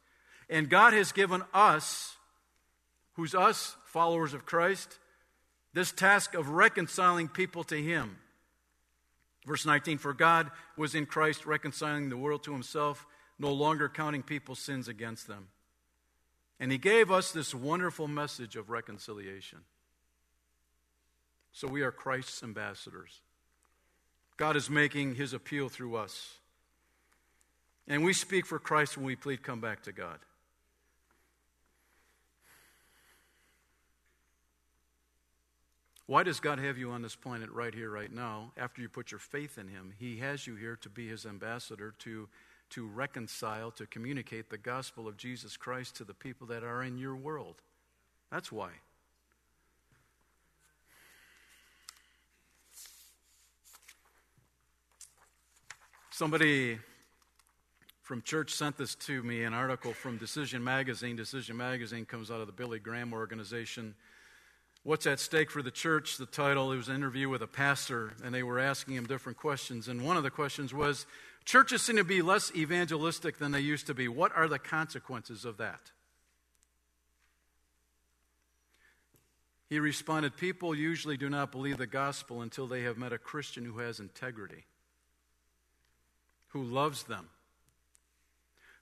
And 0.49 0.69
God 0.69 0.93
has 0.93 1.11
given 1.11 1.41
us, 1.53 2.17
who's 3.13 3.33
us, 3.33 3.75
followers 3.85 4.33
of 4.33 4.45
Christ, 4.45 4.99
this 5.73 5.91
task 5.91 6.33
of 6.33 6.49
reconciling 6.49 7.27
people 7.27 7.63
to 7.65 7.75
Him. 7.75 8.17
Verse 9.45 9.65
19 9.65 9.97
For 9.97 10.13
God 10.13 10.51
was 10.77 10.95
in 10.95 11.05
Christ 11.05 11.45
reconciling 11.45 12.09
the 12.09 12.17
world 12.17 12.43
to 12.43 12.53
Himself, 12.53 13.05
no 13.39 13.51
longer 13.51 13.89
counting 13.89 14.23
people's 14.23 14.59
sins 14.59 14.87
against 14.87 15.27
them. 15.27 15.47
And 16.59 16.71
he 16.71 16.77
gave 16.77 17.11
us 17.11 17.31
this 17.31 17.53
wonderful 17.53 18.07
message 18.07 18.55
of 18.55 18.69
reconciliation. 18.69 19.59
So 21.51 21.67
we 21.67 21.81
are 21.81 21.91
Christ's 21.91 22.41
ambassadors. 22.41 23.21
God 24.37 24.55
is 24.55 24.69
making 24.69 25.15
his 25.15 25.33
appeal 25.33 25.69
through 25.69 25.97
us. 25.97 26.37
And 27.87 28.03
we 28.03 28.13
speak 28.13 28.45
for 28.45 28.59
Christ 28.59 28.97
when 28.97 29.05
we 29.05 29.15
plead, 29.15 29.43
come 29.43 29.59
back 29.59 29.83
to 29.83 29.91
God. 29.91 30.19
Why 36.05 36.23
does 36.23 36.41
God 36.41 36.59
have 36.59 36.77
you 36.77 36.91
on 36.91 37.01
this 37.01 37.15
planet 37.15 37.49
right 37.49 37.73
here, 37.73 37.89
right 37.89 38.11
now, 38.11 38.51
after 38.57 38.81
you 38.81 38.89
put 38.89 39.11
your 39.11 39.19
faith 39.19 39.57
in 39.57 39.69
Him? 39.69 39.93
He 39.97 40.17
has 40.17 40.45
you 40.45 40.55
here 40.55 40.75
to 40.81 40.89
be 40.89 41.07
His 41.07 41.25
ambassador, 41.25 41.93
to, 41.99 42.27
to 42.71 42.87
reconcile, 42.87 43.71
to 43.71 43.85
communicate 43.85 44.49
the 44.49 44.57
gospel 44.57 45.07
of 45.07 45.15
Jesus 45.15 45.55
Christ 45.55 45.95
to 45.97 46.03
the 46.03 46.13
people 46.13 46.47
that 46.47 46.63
are 46.63 46.83
in 46.83 46.97
your 46.97 47.15
world. 47.15 47.55
That's 48.29 48.51
why. 48.51 48.71
Somebody 56.11 56.79
from 58.01 58.21
church 58.21 58.53
sent 58.53 58.77
this 58.77 58.93
to 58.95 59.23
me 59.23 59.43
an 59.43 59.53
article 59.53 59.93
from 59.93 60.17
Decision 60.17 60.61
Magazine. 60.61 61.15
Decision 61.15 61.55
Magazine 61.55 62.05
comes 62.05 62.29
out 62.29 62.41
of 62.41 62.47
the 62.47 62.53
Billy 62.53 62.77
Graham 62.77 63.13
organization. 63.13 63.95
What's 64.83 65.07
at 65.07 65.21
stake 65.21 65.49
for 65.49 65.61
the 65.61 65.71
church? 65.71 66.17
The 66.17 66.25
title, 66.25 66.71
it 66.73 66.77
was 66.77 66.89
an 66.89 66.95
interview 66.95 67.29
with 67.29 67.41
a 67.41 67.47
pastor, 67.47 68.13
and 68.23 68.35
they 68.35 68.43
were 68.43 68.59
asking 68.59 68.95
him 68.95 69.05
different 69.05 69.37
questions. 69.37 69.87
And 69.87 70.05
one 70.05 70.17
of 70.17 70.23
the 70.23 70.29
questions 70.29 70.73
was 70.73 71.05
Churches 71.45 71.81
seem 71.81 71.97
to 71.97 72.03
be 72.03 72.21
less 72.21 72.53
evangelistic 72.55 73.37
than 73.37 73.51
they 73.51 73.59
used 73.59 73.87
to 73.87 73.93
be. 73.93 74.07
What 74.07 74.35
are 74.35 74.47
the 74.47 74.59
consequences 74.59 75.45
of 75.45 75.57
that? 75.57 75.91
He 79.69 79.79
responded 79.79 80.37
People 80.37 80.75
usually 80.75 81.17
do 81.17 81.29
not 81.29 81.51
believe 81.51 81.77
the 81.77 81.87
gospel 81.87 82.41
until 82.41 82.67
they 82.67 82.83
have 82.83 82.97
met 82.97 83.11
a 83.11 83.17
Christian 83.17 83.65
who 83.65 83.79
has 83.79 83.99
integrity, 83.99 84.65
who 86.49 86.63
loves 86.63 87.03
them, 87.03 87.29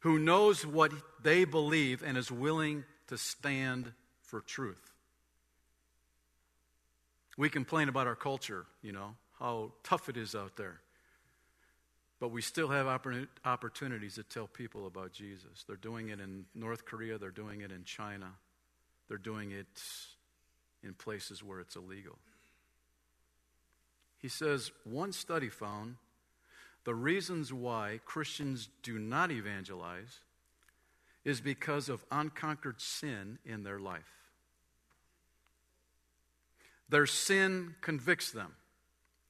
who 0.01 0.19
knows 0.19 0.65
what 0.65 0.91
they 1.23 1.45
believe 1.45 2.03
and 2.03 2.17
is 2.17 2.31
willing 2.31 2.83
to 3.07 3.17
stand 3.17 3.93
for 4.21 4.41
truth. 4.41 4.90
We 7.37 7.49
complain 7.49 7.89
about 7.89 8.07
our 8.07 8.15
culture, 8.15 8.65
you 8.81 8.91
know, 8.91 9.15
how 9.39 9.71
tough 9.83 10.09
it 10.09 10.17
is 10.17 10.35
out 10.35 10.55
there. 10.57 10.79
But 12.19 12.29
we 12.29 12.41
still 12.41 12.67
have 12.67 12.87
opportunities 13.45 14.15
to 14.15 14.23
tell 14.23 14.47
people 14.47 14.85
about 14.85 15.11
Jesus. 15.11 15.63
They're 15.67 15.75
doing 15.75 16.09
it 16.09 16.19
in 16.19 16.45
North 16.53 16.85
Korea, 16.85 17.17
they're 17.17 17.31
doing 17.31 17.61
it 17.61 17.71
in 17.71 17.83
China, 17.83 18.27
they're 19.07 19.17
doing 19.17 19.51
it 19.51 19.81
in 20.83 20.93
places 20.93 21.43
where 21.43 21.59
it's 21.59 21.75
illegal. 21.75 22.17
He 24.19 24.27
says 24.27 24.71
one 24.83 25.13
study 25.13 25.49
found 25.49 25.95
the 26.83 26.93
reasons 26.93 27.51
why 27.51 28.01
Christians 28.05 28.69
do 28.83 28.99
not 28.99 29.31
evangelize 29.31 30.19
is 31.25 31.41
because 31.41 31.89
of 31.89 32.05
unconquered 32.11 32.81
sin 32.81 33.39
in 33.45 33.63
their 33.63 33.79
life. 33.79 34.20
Their 36.91 37.05
sin 37.05 37.75
convicts 37.79 38.31
them, 38.31 38.53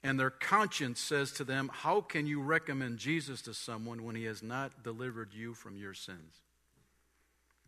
and 0.02 0.20
their 0.20 0.32
conscience 0.32 1.00
says 1.00 1.32
to 1.34 1.44
them, 1.44 1.70
How 1.72 2.02
can 2.02 2.26
you 2.26 2.42
recommend 2.42 2.98
Jesus 2.98 3.44
to 3.44 3.54
someone 3.54 4.04
when 4.04 4.16
he 4.16 4.26
has 4.26 4.42
not 4.42 4.84
delivered 4.84 5.32
you 5.32 5.54
from 5.54 5.78
your 5.78 5.94
sins? 5.94 6.42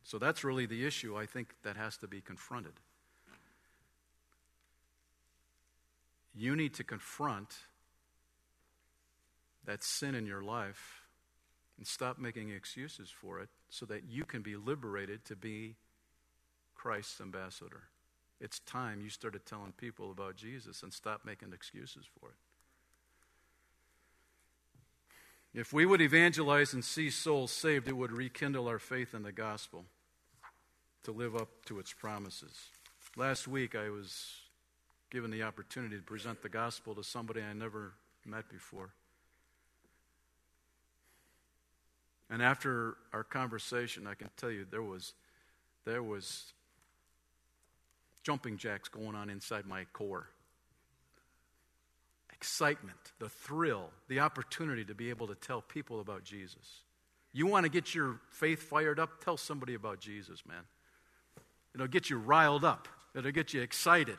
So 0.03 0.17
that's 0.17 0.43
really 0.43 0.65
the 0.65 0.84
issue 0.86 1.15
I 1.15 1.27
think 1.27 1.49
that 1.62 1.77
has 1.77 1.95
to 1.97 2.08
be 2.08 2.21
confronted. 2.21 2.73
You 6.34 6.56
need 6.56 6.73
to 6.73 6.84
confront 6.84 7.56
that 9.65 9.84
sin 9.84 10.15
in 10.15 10.25
your 10.25 10.41
life 10.41 11.03
and 11.77 11.86
stop 11.86 12.17
making 12.17 12.49
excuses 12.49 13.12
for 13.12 13.39
it 13.41 13.49
so 13.69 13.86
that 13.86 14.06
you 14.10 14.25
can 14.25 14.41
be 14.41 14.56
liberated 14.56 15.23
to 15.25 15.36
be 15.36 15.75
Christ's 16.73 17.21
ambassador. 17.21 17.84
It's 18.39 18.60
time 18.60 19.02
you 19.02 19.10
started 19.10 19.46
telling 19.46 19.72
people 19.74 20.12
about 20.12 20.36
Jesus 20.36 20.84
and 20.84 20.93
stop 20.93 21.22
making 21.26 21.54
excuses 21.54 22.06
for 22.19 22.30
it. 22.30 22.36
If 25.54 25.72
we 25.72 25.86
would 25.86 26.02
evangelize 26.02 26.74
and 26.74 26.84
see 26.84 27.10
souls 27.10 27.52
saved, 27.52 27.88
it 27.88 27.96
would 27.96 28.12
rekindle 28.12 28.67
our 28.67 28.80
faith 28.80 29.13
in 29.13 29.22
the 29.24 29.32
gospel 29.32 29.86
to 31.04 31.12
live 31.12 31.36
up 31.36 31.50
to 31.65 31.80
its 31.80 31.93
promises. 31.93 32.69
Last 33.15 33.48
week, 33.48 33.76
I 33.76 33.89
was 33.89 34.32
given 35.12 35.30
the 35.30 35.43
opportunity 35.43 35.96
to 35.96 36.02
present 36.02 36.41
the 36.41 36.50
gospel 36.50 36.96
to 36.96 37.04
somebody 37.04 37.41
I 37.41 37.54
never 37.54 37.93
met 38.26 38.50
before. 38.50 38.89
And 42.32 42.41
after 42.41 42.98
our 43.13 43.24
conversation, 43.24 44.08
I 44.08 44.15
can 44.15 44.30
tell 44.38 44.50
you 44.50 44.65
there 44.69 44.82
was, 44.82 45.13
there 45.86 46.02
was 46.02 46.54
jumping 48.23 48.57
jacks 48.57 48.89
going 48.89 49.15
on 49.15 49.29
inside 49.29 49.65
my 49.65 49.86
core. 49.93 50.27
Excitement, 52.33 52.97
the 53.19 53.29
thrill, 53.29 53.89
the 54.07 54.19
opportunity 54.19 54.83
to 54.86 54.95
be 54.95 55.09
able 55.09 55.27
to 55.27 55.36
tell 55.36 55.62
people 55.62 55.99
about 55.99 56.23
Jesus. 56.23 56.81
You 57.31 57.47
want 57.47 57.65
to 57.65 57.69
get 57.69 57.95
your 57.95 58.19
faith 58.31 58.63
fired 58.63 58.99
up? 58.99 59.23
Tell 59.23 59.38
somebody 59.38 59.73
about 59.73 59.99
Jesus, 59.99 60.43
man. 60.45 60.63
It'll 61.73 61.88
get 61.88 62.09
you 62.09 62.17
riled 62.17 62.63
up, 62.63 62.88
it'll 63.15 63.31
get 63.31 63.53
you 63.53 63.62
excited. 63.62 64.17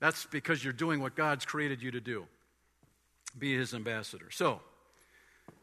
That's 0.00 0.26
because 0.26 0.62
you're 0.62 0.72
doing 0.72 1.00
what 1.00 1.16
God's 1.16 1.44
created 1.44 1.82
you 1.82 1.90
to 1.90 2.00
do 2.00 2.26
be 3.36 3.56
his 3.56 3.74
ambassador. 3.74 4.30
So, 4.30 4.60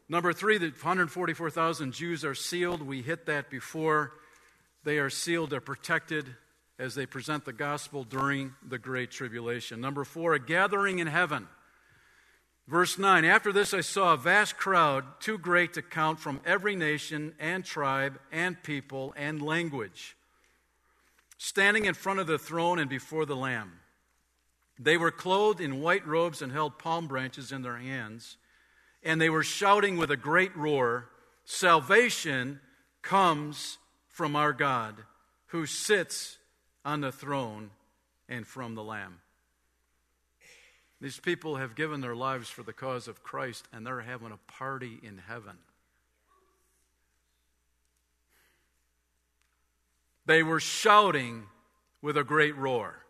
number 0.08 0.32
three, 0.32 0.58
the 0.58 0.68
144,000 0.68 1.92
Jews 1.92 2.24
are 2.24 2.34
sealed. 2.34 2.82
We 2.82 3.02
hit 3.02 3.26
that 3.26 3.50
before. 3.50 4.12
They 4.84 4.98
are 4.98 5.10
sealed, 5.10 5.50
they're 5.50 5.60
protected, 5.60 6.26
as 6.78 6.94
they 6.94 7.06
present 7.06 7.44
the 7.44 7.52
gospel 7.52 8.04
during 8.04 8.54
the 8.66 8.78
Great 8.78 9.10
Tribulation. 9.10 9.80
Number 9.80 10.04
four, 10.04 10.34
a 10.34 10.38
gathering 10.38 10.98
in 10.98 11.06
heaven. 11.06 11.48
Verse 12.68 12.98
9 12.98 13.24
After 13.24 13.52
this, 13.52 13.72
I 13.72 13.80
saw 13.80 14.12
a 14.12 14.18
vast 14.18 14.56
crowd, 14.56 15.04
too 15.20 15.38
great 15.38 15.74
to 15.74 15.82
count, 15.82 16.20
from 16.20 16.40
every 16.44 16.76
nation 16.76 17.34
and 17.38 17.64
tribe 17.64 18.18
and 18.30 18.62
people 18.62 19.14
and 19.16 19.40
language, 19.40 20.16
standing 21.38 21.84
in 21.84 21.94
front 21.94 22.20
of 22.20 22.26
the 22.26 22.38
throne 22.38 22.78
and 22.78 22.90
before 22.90 23.24
the 23.24 23.36
Lamb. 23.36 23.72
They 24.78 24.98
were 24.98 25.10
clothed 25.10 25.60
in 25.60 25.80
white 25.80 26.06
robes 26.06 26.42
and 26.42 26.52
held 26.52 26.78
palm 26.78 27.06
branches 27.06 27.52
in 27.52 27.62
their 27.62 27.78
hands, 27.78 28.36
and 29.02 29.20
they 29.20 29.30
were 29.30 29.42
shouting 29.42 29.96
with 29.96 30.10
a 30.10 30.16
great 30.16 30.54
roar 30.56 31.10
Salvation 31.48 32.60
comes 33.02 33.78
from 34.08 34.34
our 34.34 34.52
God, 34.52 34.96
who 35.46 35.64
sits 35.64 36.38
on 36.86 37.00
the 37.00 37.10
throne 37.10 37.70
and 38.28 38.46
from 38.46 38.76
the 38.76 38.84
Lamb. 38.84 39.18
These 41.00 41.18
people 41.18 41.56
have 41.56 41.74
given 41.74 42.00
their 42.00 42.14
lives 42.14 42.48
for 42.48 42.62
the 42.62 42.72
cause 42.72 43.08
of 43.08 43.24
Christ, 43.24 43.66
and 43.72 43.84
they're 43.84 44.00
having 44.00 44.30
a 44.30 44.52
party 44.52 45.00
in 45.02 45.18
heaven. 45.18 45.58
They 50.26 50.42
were 50.42 50.60
shouting 50.60 51.46
with 52.00 52.16
a 52.16 52.24
great 52.24 52.56
roar. 52.56 53.02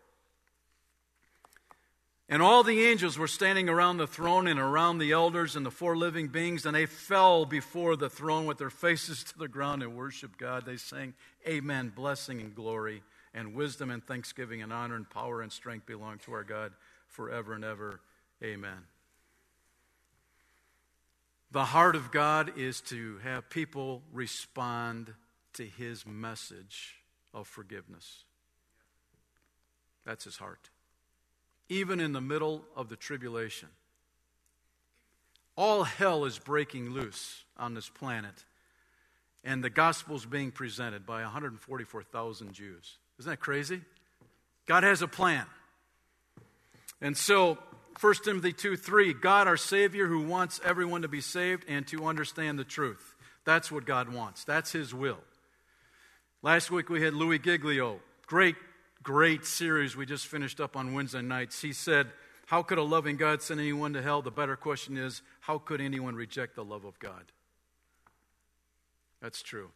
And 2.29 2.41
all 2.41 2.63
the 2.63 2.83
angels 2.83 3.17
were 3.17 3.27
standing 3.27 3.69
around 3.69 3.97
the 3.97 4.07
throne 4.07 4.47
and 4.47 4.59
around 4.59 4.97
the 4.97 5.13
elders 5.13 5.55
and 5.55 5.65
the 5.65 5.71
four 5.71 5.95
living 5.95 6.27
beings, 6.27 6.65
and 6.65 6.75
they 6.75 6.87
fell 6.87 7.45
before 7.45 7.95
the 7.95 8.09
throne 8.09 8.47
with 8.47 8.57
their 8.57 8.69
faces 8.71 9.23
to 9.31 9.37
the 9.37 9.47
ground 9.47 9.83
and 9.83 9.95
worshiped 9.95 10.39
God. 10.39 10.65
They 10.65 10.77
sang, 10.77 11.13
Amen, 11.47 11.93
blessing 11.95 12.41
and 12.41 12.55
glory 12.55 13.03
and 13.37 13.53
wisdom 13.53 13.91
and 13.91 14.03
thanksgiving 14.03 14.63
and 14.63 14.73
honor 14.73 14.95
and 14.95 15.07
power 15.07 15.41
and 15.41 15.51
strength 15.51 15.85
belong 15.85 16.17
to 16.17 16.33
our 16.33 16.43
God 16.43 16.73
forever 17.07 17.53
and 17.53 17.63
ever. 17.63 17.99
Amen. 18.43 18.79
The 21.51 21.65
heart 21.65 21.95
of 21.95 22.11
God 22.11 22.57
is 22.57 22.81
to 22.81 23.19
have 23.19 23.49
people 23.49 24.01
respond 24.11 25.13
to 25.53 25.63
his 25.63 26.05
message 26.05 26.95
of 27.31 27.47
forgiveness. 27.47 28.23
That's 30.03 30.23
his 30.23 30.37
heart. 30.37 30.71
Even 31.69 31.99
in 31.99 32.13
the 32.13 32.21
middle 32.21 32.65
of 32.75 32.89
the 32.89 32.95
tribulation, 32.95 33.69
all 35.55 35.83
hell 35.83 36.25
is 36.25 36.39
breaking 36.39 36.89
loose 36.89 37.43
on 37.55 37.75
this 37.75 37.89
planet, 37.89 38.45
and 39.43 39.63
the 39.63 39.69
gospel 39.69 40.15
is 40.15 40.25
being 40.25 40.51
presented 40.51 41.05
by 41.05 41.21
144,000 41.21 42.53
Jews. 42.53 42.97
Isn't 43.19 43.31
that 43.31 43.39
crazy? 43.39 43.81
God 44.67 44.83
has 44.83 45.01
a 45.01 45.07
plan. 45.07 45.45
And 47.01 47.15
so, 47.15 47.57
1 47.99 48.13
Timothy 48.23 48.53
2 48.53 48.75
3, 48.75 49.13
God, 49.13 49.47
our 49.47 49.57
Savior, 49.57 50.07
who 50.07 50.25
wants 50.25 50.59
everyone 50.63 51.01
to 51.01 51.07
be 51.07 51.21
saved 51.21 51.65
and 51.67 51.87
to 51.87 52.05
understand 52.05 52.59
the 52.59 52.63
truth. 52.63 53.15
That's 53.45 53.71
what 53.71 53.85
God 53.85 54.13
wants, 54.13 54.43
that's 54.43 54.71
His 54.71 54.93
will. 54.93 55.19
Last 56.43 56.69
week 56.69 56.89
we 56.89 57.01
had 57.01 57.13
Louis 57.13 57.39
Giglio. 57.39 57.99
Great, 58.27 58.55
great 59.01 59.45
series 59.45 59.95
we 59.95 60.05
just 60.05 60.27
finished 60.27 60.59
up 60.59 60.75
on 60.75 60.93
Wednesday 60.93 61.21
nights. 61.21 61.61
He 61.61 61.73
said, 61.73 62.07
How 62.45 62.61
could 62.61 62.77
a 62.77 62.83
loving 62.83 63.17
God 63.17 63.41
send 63.41 63.59
anyone 63.59 63.93
to 63.93 64.01
hell? 64.01 64.21
The 64.21 64.31
better 64.31 64.55
question 64.55 64.97
is, 64.97 65.23
How 65.39 65.57
could 65.57 65.81
anyone 65.81 66.15
reject 66.15 66.55
the 66.55 66.63
love 66.63 66.85
of 66.85 66.99
God? 66.99 67.23
That's 69.21 69.41
true. 69.41 69.69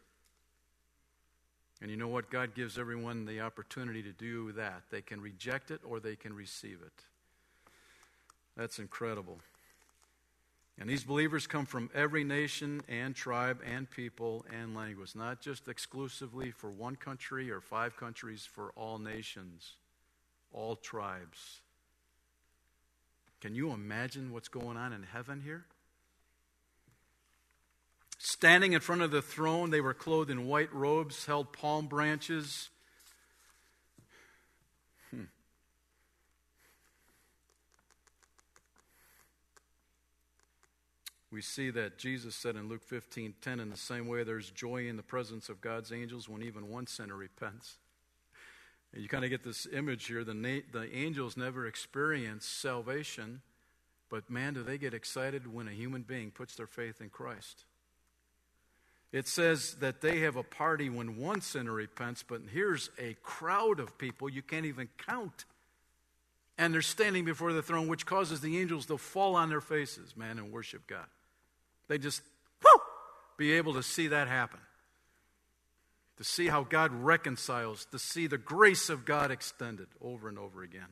And 1.82 1.90
you 1.90 1.96
know 1.96 2.06
what? 2.06 2.30
God 2.30 2.54
gives 2.54 2.78
everyone 2.78 3.26
the 3.26 3.40
opportunity 3.40 4.04
to 4.04 4.12
do 4.12 4.52
that. 4.52 4.84
They 4.90 5.02
can 5.02 5.20
reject 5.20 5.72
it 5.72 5.80
or 5.84 5.98
they 5.98 6.14
can 6.14 6.32
receive 6.32 6.78
it. 6.80 6.92
That's 8.56 8.78
incredible. 8.78 9.40
And 10.78 10.88
these 10.88 11.02
believers 11.02 11.48
come 11.48 11.66
from 11.66 11.90
every 11.92 12.22
nation 12.22 12.82
and 12.88 13.16
tribe 13.16 13.60
and 13.68 13.90
people 13.90 14.46
and 14.56 14.76
language, 14.76 15.16
not 15.16 15.40
just 15.40 15.66
exclusively 15.66 16.52
for 16.52 16.70
one 16.70 16.94
country 16.94 17.50
or 17.50 17.60
five 17.60 17.96
countries, 17.96 18.48
for 18.50 18.70
all 18.76 18.98
nations, 18.98 19.72
all 20.52 20.76
tribes. 20.76 21.62
Can 23.40 23.56
you 23.56 23.72
imagine 23.72 24.32
what's 24.32 24.48
going 24.48 24.76
on 24.76 24.92
in 24.92 25.02
heaven 25.02 25.40
here? 25.44 25.64
Standing 28.24 28.72
in 28.72 28.78
front 28.78 29.02
of 29.02 29.10
the 29.10 29.20
throne, 29.20 29.70
they 29.70 29.80
were 29.80 29.94
clothed 29.94 30.30
in 30.30 30.46
white 30.46 30.72
robes, 30.72 31.26
held 31.26 31.52
palm 31.52 31.88
branches. 31.88 32.70
Hmm. 35.10 35.24
We 41.32 41.42
see 41.42 41.70
that 41.70 41.98
Jesus 41.98 42.36
said 42.36 42.54
in 42.54 42.68
Luke 42.68 42.84
15 42.84 43.34
10, 43.40 43.58
in 43.58 43.70
the 43.70 43.76
same 43.76 44.06
way, 44.06 44.22
there's 44.22 44.50
joy 44.50 44.86
in 44.86 44.96
the 44.96 45.02
presence 45.02 45.48
of 45.48 45.60
God's 45.60 45.90
angels 45.90 46.28
when 46.28 46.44
even 46.44 46.68
one 46.68 46.86
sinner 46.86 47.16
repents. 47.16 47.78
You 48.94 49.08
kind 49.08 49.24
of 49.24 49.30
get 49.30 49.42
this 49.42 49.66
image 49.72 50.06
here. 50.06 50.22
The, 50.22 50.32
na- 50.32 50.60
the 50.70 50.88
angels 50.94 51.36
never 51.36 51.66
experience 51.66 52.46
salvation, 52.46 53.40
but 54.08 54.30
man, 54.30 54.54
do 54.54 54.62
they 54.62 54.78
get 54.78 54.94
excited 54.94 55.52
when 55.52 55.66
a 55.66 55.72
human 55.72 56.02
being 56.02 56.30
puts 56.30 56.54
their 56.54 56.68
faith 56.68 57.00
in 57.00 57.10
Christ. 57.10 57.64
It 59.12 59.28
says 59.28 59.74
that 59.80 60.00
they 60.00 60.20
have 60.20 60.36
a 60.36 60.42
party 60.42 60.88
when 60.88 61.18
one 61.18 61.42
sinner 61.42 61.72
repents, 61.72 62.24
but 62.26 62.40
here's 62.50 62.88
a 62.98 63.14
crowd 63.22 63.78
of 63.78 63.98
people 63.98 64.30
you 64.30 64.40
can't 64.40 64.64
even 64.64 64.88
count. 65.06 65.44
And 66.56 66.72
they're 66.72 66.80
standing 66.80 67.24
before 67.24 67.52
the 67.52 67.62
throne, 67.62 67.88
which 67.88 68.06
causes 68.06 68.40
the 68.40 68.58
angels 68.58 68.86
to 68.86 68.96
fall 68.96 69.36
on 69.36 69.50
their 69.50 69.60
faces, 69.60 70.16
man, 70.16 70.38
and 70.38 70.50
worship 70.50 70.86
God. 70.86 71.06
They 71.88 71.98
just, 71.98 72.22
whoo, 72.64 72.80
be 73.36 73.52
able 73.52 73.74
to 73.74 73.82
see 73.82 74.08
that 74.08 74.28
happen. 74.28 74.60
To 76.18 76.24
see 76.24 76.46
how 76.46 76.62
God 76.62 76.92
reconciles, 76.92 77.86
to 77.86 77.98
see 77.98 78.26
the 78.26 78.38
grace 78.38 78.88
of 78.88 79.04
God 79.04 79.30
extended 79.30 79.88
over 80.00 80.28
and 80.28 80.38
over 80.38 80.62
again. 80.62 80.88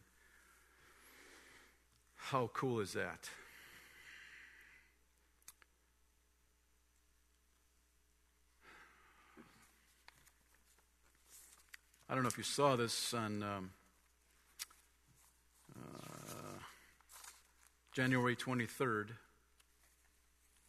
How 2.17 2.51
cool 2.53 2.81
is 2.81 2.93
that? 2.93 3.31
I 12.11 12.15
don't 12.15 12.25
know 12.25 12.29
if 12.29 12.39
you 12.39 12.43
saw 12.43 12.75
this 12.75 13.15
on 13.15 13.45
um, 13.45 13.71
uh, 15.79 16.59
January 17.93 18.35
23rd. 18.35 19.11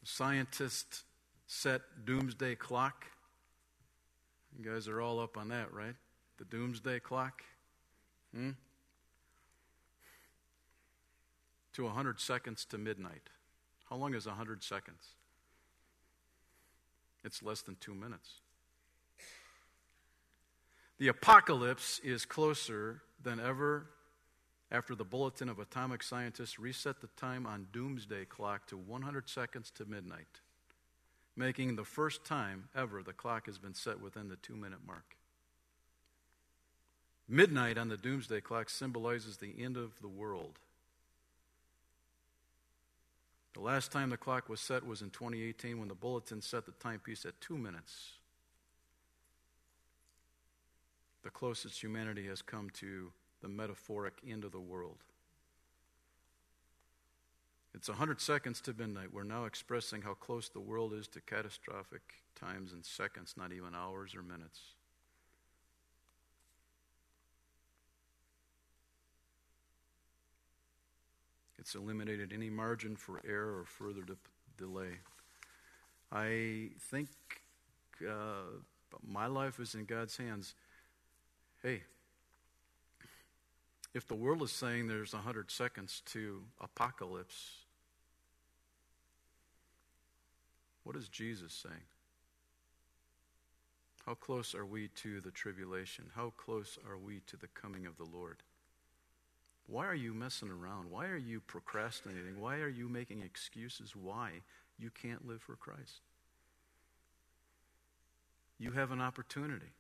Scientists 0.03 1.03
set 1.47 1.81
doomsday 2.05 2.53
clock. 2.53 3.07
You 4.55 4.71
guys 4.71 4.87
are 4.87 5.01
all 5.01 5.19
up 5.19 5.35
on 5.35 5.47
that, 5.47 5.73
right? 5.73 5.95
The 6.37 6.45
doomsday 6.45 6.99
clock. 6.99 7.41
Hmm? 8.35 8.51
To 11.73 11.85
100 11.85 12.19
seconds 12.19 12.65
to 12.65 12.77
midnight. 12.77 13.31
How 13.89 13.95
long 13.95 14.13
is 14.13 14.27
100 14.27 14.61
seconds? 14.61 15.15
It's 17.23 17.41
less 17.41 17.63
than 17.63 17.77
two 17.79 17.95
minutes. 17.95 18.40
The 21.01 21.07
apocalypse 21.07 21.99
is 22.03 22.25
closer 22.27 23.01
than 23.23 23.39
ever 23.39 23.87
after 24.71 24.93
the 24.93 25.03
Bulletin 25.03 25.49
of 25.49 25.57
Atomic 25.57 26.03
Scientists 26.03 26.59
reset 26.59 27.01
the 27.01 27.07
time 27.17 27.47
on 27.47 27.65
doomsday 27.73 28.25
clock 28.25 28.67
to 28.67 28.77
100 28.77 29.27
seconds 29.27 29.71
to 29.71 29.85
midnight, 29.85 30.41
making 31.35 31.75
the 31.75 31.83
first 31.83 32.23
time 32.23 32.69
ever 32.75 33.01
the 33.01 33.13
clock 33.13 33.47
has 33.47 33.57
been 33.57 33.73
set 33.73 33.99
within 33.99 34.27
the 34.27 34.35
two 34.35 34.55
minute 34.55 34.85
mark. 34.85 35.15
Midnight 37.27 37.79
on 37.79 37.89
the 37.89 37.97
doomsday 37.97 38.39
clock 38.39 38.69
symbolizes 38.69 39.37
the 39.37 39.55
end 39.57 39.77
of 39.77 39.99
the 40.01 40.07
world. 40.07 40.59
The 43.55 43.61
last 43.61 43.91
time 43.91 44.11
the 44.11 44.17
clock 44.17 44.49
was 44.49 44.61
set 44.61 44.85
was 44.85 45.01
in 45.01 45.09
2018 45.09 45.79
when 45.79 45.87
the 45.87 45.95
bulletin 45.95 46.43
set 46.43 46.67
the 46.67 46.73
timepiece 46.73 47.25
at 47.25 47.41
two 47.41 47.57
minutes 47.57 48.19
the 51.23 51.29
closest 51.29 51.81
humanity 51.81 52.27
has 52.27 52.41
come 52.41 52.69
to 52.71 53.11
the 53.41 53.47
metaphoric 53.47 54.13
end 54.27 54.43
of 54.43 54.51
the 54.51 54.59
world. 54.59 55.03
It's 57.73 57.87
100 57.87 58.19
seconds 58.19 58.59
to 58.61 58.73
midnight. 58.73 59.13
We're 59.13 59.23
now 59.23 59.45
expressing 59.45 60.01
how 60.01 60.13
close 60.13 60.49
the 60.49 60.59
world 60.59 60.93
is 60.93 61.07
to 61.09 61.21
catastrophic 61.21 62.01
times 62.35 62.73
in 62.73 62.83
seconds, 62.83 63.35
not 63.37 63.53
even 63.53 63.73
hours 63.73 64.13
or 64.13 64.21
minutes. 64.21 64.59
It's 71.57 71.75
eliminated 71.75 72.33
any 72.33 72.49
margin 72.49 72.95
for 72.95 73.21
error 73.25 73.59
or 73.59 73.65
further 73.65 74.01
de- 74.01 74.17
delay. 74.57 74.97
I 76.11 76.71
think 76.89 77.07
uh, 78.05 78.59
my 79.07 79.27
life 79.27 79.59
is 79.59 79.75
in 79.75 79.85
God's 79.85 80.17
hands. 80.17 80.55
Hey, 81.63 81.83
if 83.93 84.07
the 84.07 84.15
world 84.15 84.41
is 84.41 84.51
saying 84.51 84.87
there's 84.87 85.13
100 85.13 85.51
seconds 85.51 86.01
to 86.07 86.41
apocalypse, 86.59 87.51
what 90.83 90.95
is 90.95 91.07
Jesus 91.07 91.53
saying? 91.53 91.83
How 94.05 94.15
close 94.15 94.55
are 94.55 94.65
we 94.65 94.87
to 94.87 95.21
the 95.21 95.29
tribulation? 95.29 96.05
How 96.15 96.33
close 96.35 96.79
are 96.89 96.97
we 96.97 97.21
to 97.27 97.37
the 97.37 97.47
coming 97.47 97.85
of 97.85 97.97
the 97.97 98.05
Lord? 98.05 98.37
Why 99.67 99.85
are 99.85 99.95
you 99.95 100.13
messing 100.15 100.49
around? 100.49 100.89
Why 100.89 101.05
are 101.05 101.17
you 101.17 101.39
procrastinating? 101.39 102.39
Why 102.39 102.57
are 102.57 102.69
you 102.69 102.89
making 102.89 103.21
excuses 103.21 103.95
why 103.95 104.41
you 104.79 104.89
can't 104.89 105.27
live 105.27 105.41
for 105.41 105.55
Christ? 105.55 106.01
You 108.57 108.71
have 108.71 108.91
an 108.91 109.01
opportunity. 109.01 109.73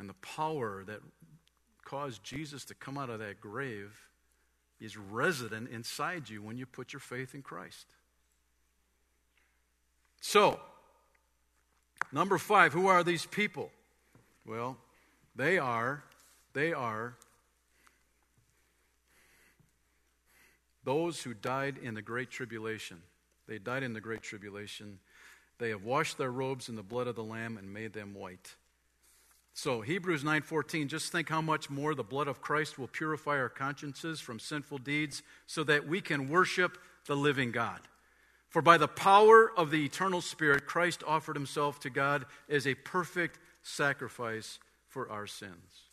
And 0.00 0.08
the 0.08 0.14
power 0.14 0.82
that 0.86 1.00
caused 1.84 2.24
Jesus 2.24 2.64
to 2.64 2.74
come 2.74 2.96
out 2.96 3.10
of 3.10 3.18
that 3.18 3.38
grave 3.38 4.08
is 4.80 4.96
resident 4.96 5.68
inside 5.68 6.30
you 6.30 6.42
when 6.42 6.56
you 6.56 6.64
put 6.64 6.94
your 6.94 7.00
faith 7.00 7.34
in 7.34 7.42
Christ. 7.42 7.86
So, 10.22 10.58
number 12.10 12.38
five, 12.38 12.72
who 12.72 12.86
are 12.86 13.04
these 13.04 13.26
people? 13.26 13.70
Well, 14.46 14.78
they 15.36 15.58
are, 15.58 16.02
they 16.54 16.72
are 16.72 17.14
those 20.82 21.22
who 21.22 21.34
died 21.34 21.76
in 21.82 21.92
the 21.92 22.02
Great 22.02 22.30
Tribulation. 22.30 23.02
They 23.46 23.58
died 23.58 23.82
in 23.82 23.92
the 23.92 24.00
Great 24.00 24.22
Tribulation. 24.22 24.98
They 25.58 25.68
have 25.68 25.84
washed 25.84 26.16
their 26.16 26.32
robes 26.32 26.70
in 26.70 26.76
the 26.76 26.82
blood 26.82 27.06
of 27.06 27.16
the 27.16 27.22
Lamb 27.24 27.58
and 27.58 27.70
made 27.70 27.92
them 27.92 28.14
white. 28.14 28.54
So, 29.62 29.82
Hebrews 29.82 30.24
9:14, 30.24 30.88
just 30.88 31.12
think 31.12 31.28
how 31.28 31.42
much 31.42 31.68
more 31.68 31.94
the 31.94 32.02
blood 32.02 32.28
of 32.28 32.40
Christ 32.40 32.78
will 32.78 32.88
purify 32.88 33.36
our 33.38 33.50
consciences 33.50 34.18
from 34.18 34.40
sinful 34.40 34.78
deeds 34.78 35.22
so 35.46 35.62
that 35.64 35.86
we 35.86 36.00
can 36.00 36.30
worship 36.30 36.78
the 37.04 37.14
living 37.14 37.52
God. 37.52 37.86
For 38.48 38.62
by 38.62 38.78
the 38.78 38.88
power 38.88 39.52
of 39.58 39.70
the 39.70 39.84
eternal 39.84 40.22
Spirit, 40.22 40.66
Christ 40.66 41.04
offered 41.06 41.36
himself 41.36 41.78
to 41.80 41.90
God 41.90 42.24
as 42.48 42.66
a 42.66 42.74
perfect 42.74 43.38
sacrifice 43.62 44.58
for 44.88 45.10
our 45.10 45.26
sins. 45.26 45.90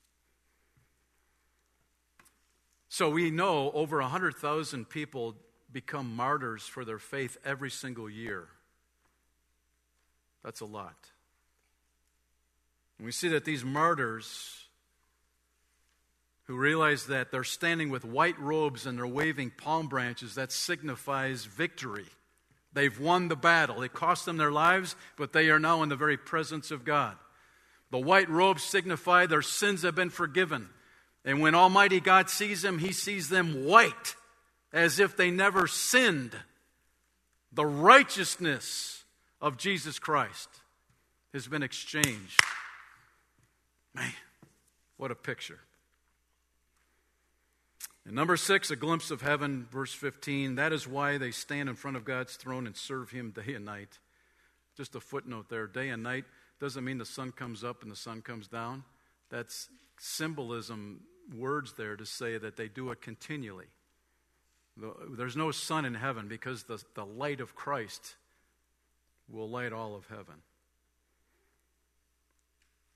So 2.88 3.10
we 3.10 3.32
know 3.32 3.72
over 3.74 4.02
100,000 4.02 4.88
people 4.88 5.36
become 5.74 6.16
martyrs 6.16 6.64
for 6.64 6.86
their 6.86 7.00
faith 7.00 7.36
every 7.44 7.70
single 7.70 8.10
year. 8.10 8.48
That's 10.42 10.62
a 10.62 10.66
lot. 10.66 11.10
And 12.98 13.06
we 13.06 13.12
see 13.12 13.28
that 13.30 13.46
these 13.46 13.64
martyrs 13.64 14.68
who 16.46 16.56
realize 16.56 17.08
that 17.08 17.30
they're 17.30 17.44
standing 17.44 17.90
with 17.90 18.06
white 18.06 18.40
robes 18.40 18.86
and 18.86 18.98
they're 18.98 19.06
waving 19.06 19.52
palm 19.52 19.88
branches, 19.88 20.36
that 20.36 20.52
signifies 20.52 21.44
victory. 21.44 22.06
They've 22.72 22.98
won 23.00 23.28
the 23.28 23.36
battle. 23.36 23.82
It 23.82 23.94
cost 23.94 24.26
them 24.26 24.38
their 24.38 24.52
lives, 24.52 24.96
but 25.18 25.34
they 25.34 25.50
are 25.50 25.60
now 25.60 25.84
in 25.84 25.90
the 25.90 25.96
very 25.96 26.16
presence 26.16 26.72
of 26.72 26.86
God. 26.86 27.18
The 27.92 28.00
white 28.00 28.30
robes 28.30 28.64
signify 28.64 29.26
their 29.26 29.42
sins 29.42 29.84
have 29.84 29.96
been 29.96 30.10
forgiven. 30.10 30.70
And 31.26 31.42
when 31.42 31.56
Almighty 31.56 32.00
God 32.00 32.30
sees 32.30 32.62
them, 32.62 32.80
He 32.80 32.94
sees 32.94 33.28
them 33.28 33.66
white, 33.66 34.16
as 34.72 35.00
if 35.00 35.18
they 35.18 35.32
never 35.32 35.68
sinned. 35.68 36.36
The 37.52 37.66
righteousness 37.66 39.04
of 39.42 39.58
Jesus 39.58 40.00
Christ 40.00 40.50
has 41.34 41.48
been 41.48 41.64
exchanged. 41.64 42.42
Man, 43.98 44.14
what 44.98 45.12
a 45.12 45.16
picture. 45.16 45.60
And 48.06 48.16
number 48.16 48.38
six, 48.38 48.70
a 48.70 48.76
glimpse 48.76 49.12
of 49.12 49.22
heaven, 49.22 49.66
verse 49.72 49.94
15. 49.94 50.56
That 50.56 50.72
is 50.72 50.88
why 50.88 51.18
they 51.18 51.32
stand 51.32 51.68
in 51.68 51.76
front 51.76 51.98
of 51.98 52.06
God's 52.06 52.36
throne 52.36 52.68
and 52.68 52.76
serve 52.76 53.10
Him 53.10 53.32
day 53.32 53.54
and 53.54 53.66
night. 53.66 54.00
Just 54.78 54.96
a 54.96 55.00
footnote 55.00 55.50
there. 55.50 55.68
Day 55.68 55.90
and 55.90 56.04
night 56.04 56.26
doesn't 56.60 56.86
mean 56.86 57.00
the 57.00 57.06
sun 57.06 57.32
comes 57.32 57.64
up 57.64 57.82
and 57.82 57.92
the 57.92 57.96
sun 57.96 58.22
comes 58.22 58.48
down. 58.48 58.84
That's 59.30 59.68
symbolism, 59.98 61.02
words 61.36 61.74
there 61.74 61.96
to 61.96 62.06
say 62.06 62.38
that 62.38 62.56
they 62.56 62.68
do 62.68 62.92
it 62.92 63.02
continually. 63.02 63.66
There's 65.18 65.36
no 65.36 65.50
sun 65.50 65.86
in 65.86 65.96
heaven 65.96 66.28
because 66.28 66.64
the, 66.64 66.82
the 66.94 67.06
light 67.06 67.42
of 67.42 67.56
Christ 67.56 68.16
will 69.28 69.50
light 69.50 69.74
all 69.74 69.96
of 69.96 70.08
heaven. 70.08 70.36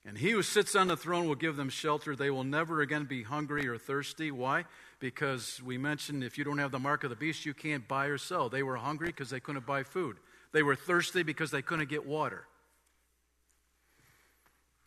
And 0.04 0.18
he 0.18 0.30
who 0.30 0.42
sits 0.42 0.74
on 0.74 0.88
the 0.88 0.96
throne 0.96 1.28
will 1.28 1.36
give 1.36 1.56
them 1.56 1.68
shelter. 1.68 2.16
They 2.16 2.30
will 2.30 2.44
never 2.44 2.80
again 2.80 3.04
be 3.04 3.22
hungry 3.22 3.68
or 3.68 3.78
thirsty. 3.78 4.32
Why? 4.32 4.64
Because 4.98 5.62
we 5.64 5.78
mentioned 5.78 6.24
if 6.24 6.36
you 6.36 6.44
don't 6.44 6.58
have 6.58 6.72
the 6.72 6.80
mark 6.80 7.04
of 7.04 7.10
the 7.10 7.16
beast, 7.16 7.46
you 7.46 7.54
can't 7.54 7.86
buy 7.86 8.06
or 8.06 8.18
sell. 8.18 8.48
They 8.48 8.64
were 8.64 8.76
hungry 8.76 9.08
because 9.08 9.30
they 9.30 9.40
couldn't 9.40 9.66
buy 9.66 9.84
food, 9.84 10.16
they 10.52 10.62
were 10.62 10.76
thirsty 10.76 11.22
because 11.22 11.50
they 11.50 11.62
couldn't 11.62 11.88
get 11.88 12.06
water. 12.06 12.46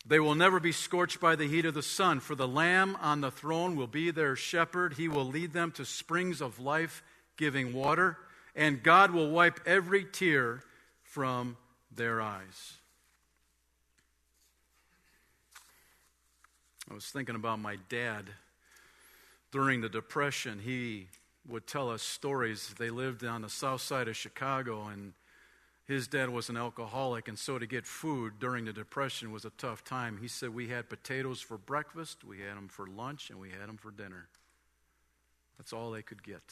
They 0.08 0.20
will 0.20 0.36
never 0.36 0.60
be 0.60 0.70
scorched 0.70 1.20
by 1.20 1.34
the 1.34 1.48
heat 1.48 1.64
of 1.64 1.74
the 1.74 1.82
sun, 1.82 2.20
for 2.20 2.36
the 2.36 2.46
Lamb 2.46 2.96
on 3.00 3.20
the 3.20 3.32
throne 3.32 3.74
will 3.74 3.88
be 3.88 4.12
their 4.12 4.36
shepherd. 4.36 4.92
He 4.92 5.08
will 5.08 5.24
lead 5.24 5.52
them 5.52 5.72
to 5.72 5.84
springs 5.84 6.40
of 6.40 6.60
life 6.60 7.02
giving 7.36 7.72
water, 7.72 8.16
and 8.54 8.84
God 8.84 9.10
will 9.10 9.30
wipe 9.30 9.58
every 9.66 10.04
tear 10.04 10.62
from 11.02 11.56
their 11.90 12.20
eyes. 12.20 12.74
I 16.90 16.94
was 16.94 17.06
thinking 17.06 17.34
about 17.34 17.58
my 17.58 17.76
dad. 17.88 18.26
During 19.50 19.80
the 19.80 19.88
Depression, 19.88 20.60
he 20.60 21.08
would 21.48 21.66
tell 21.66 21.90
us 21.90 22.02
stories. 22.02 22.74
They 22.78 22.90
lived 22.90 23.24
on 23.24 23.42
the 23.42 23.48
south 23.48 23.80
side 23.80 24.08
of 24.08 24.16
Chicago, 24.16 24.86
and 24.86 25.12
his 25.86 26.08
dad 26.08 26.30
was 26.30 26.48
an 26.48 26.56
alcoholic, 26.56 27.28
and 27.28 27.38
so 27.38 27.58
to 27.58 27.66
get 27.66 27.86
food 27.86 28.34
during 28.38 28.64
the 28.64 28.72
Depression 28.72 29.32
was 29.32 29.44
a 29.44 29.50
tough 29.50 29.84
time. 29.84 30.18
He 30.20 30.28
said 30.28 30.54
we 30.54 30.68
had 30.68 30.88
potatoes 30.88 31.40
for 31.40 31.58
breakfast, 31.58 32.24
we 32.24 32.40
had 32.40 32.56
them 32.56 32.68
for 32.68 32.86
lunch, 32.86 33.30
and 33.30 33.40
we 33.40 33.50
had 33.50 33.68
them 33.68 33.76
for 33.76 33.90
dinner. 33.90 34.28
That's 35.58 35.72
all 35.72 35.90
they 35.90 36.02
could 36.02 36.22
get. 36.22 36.42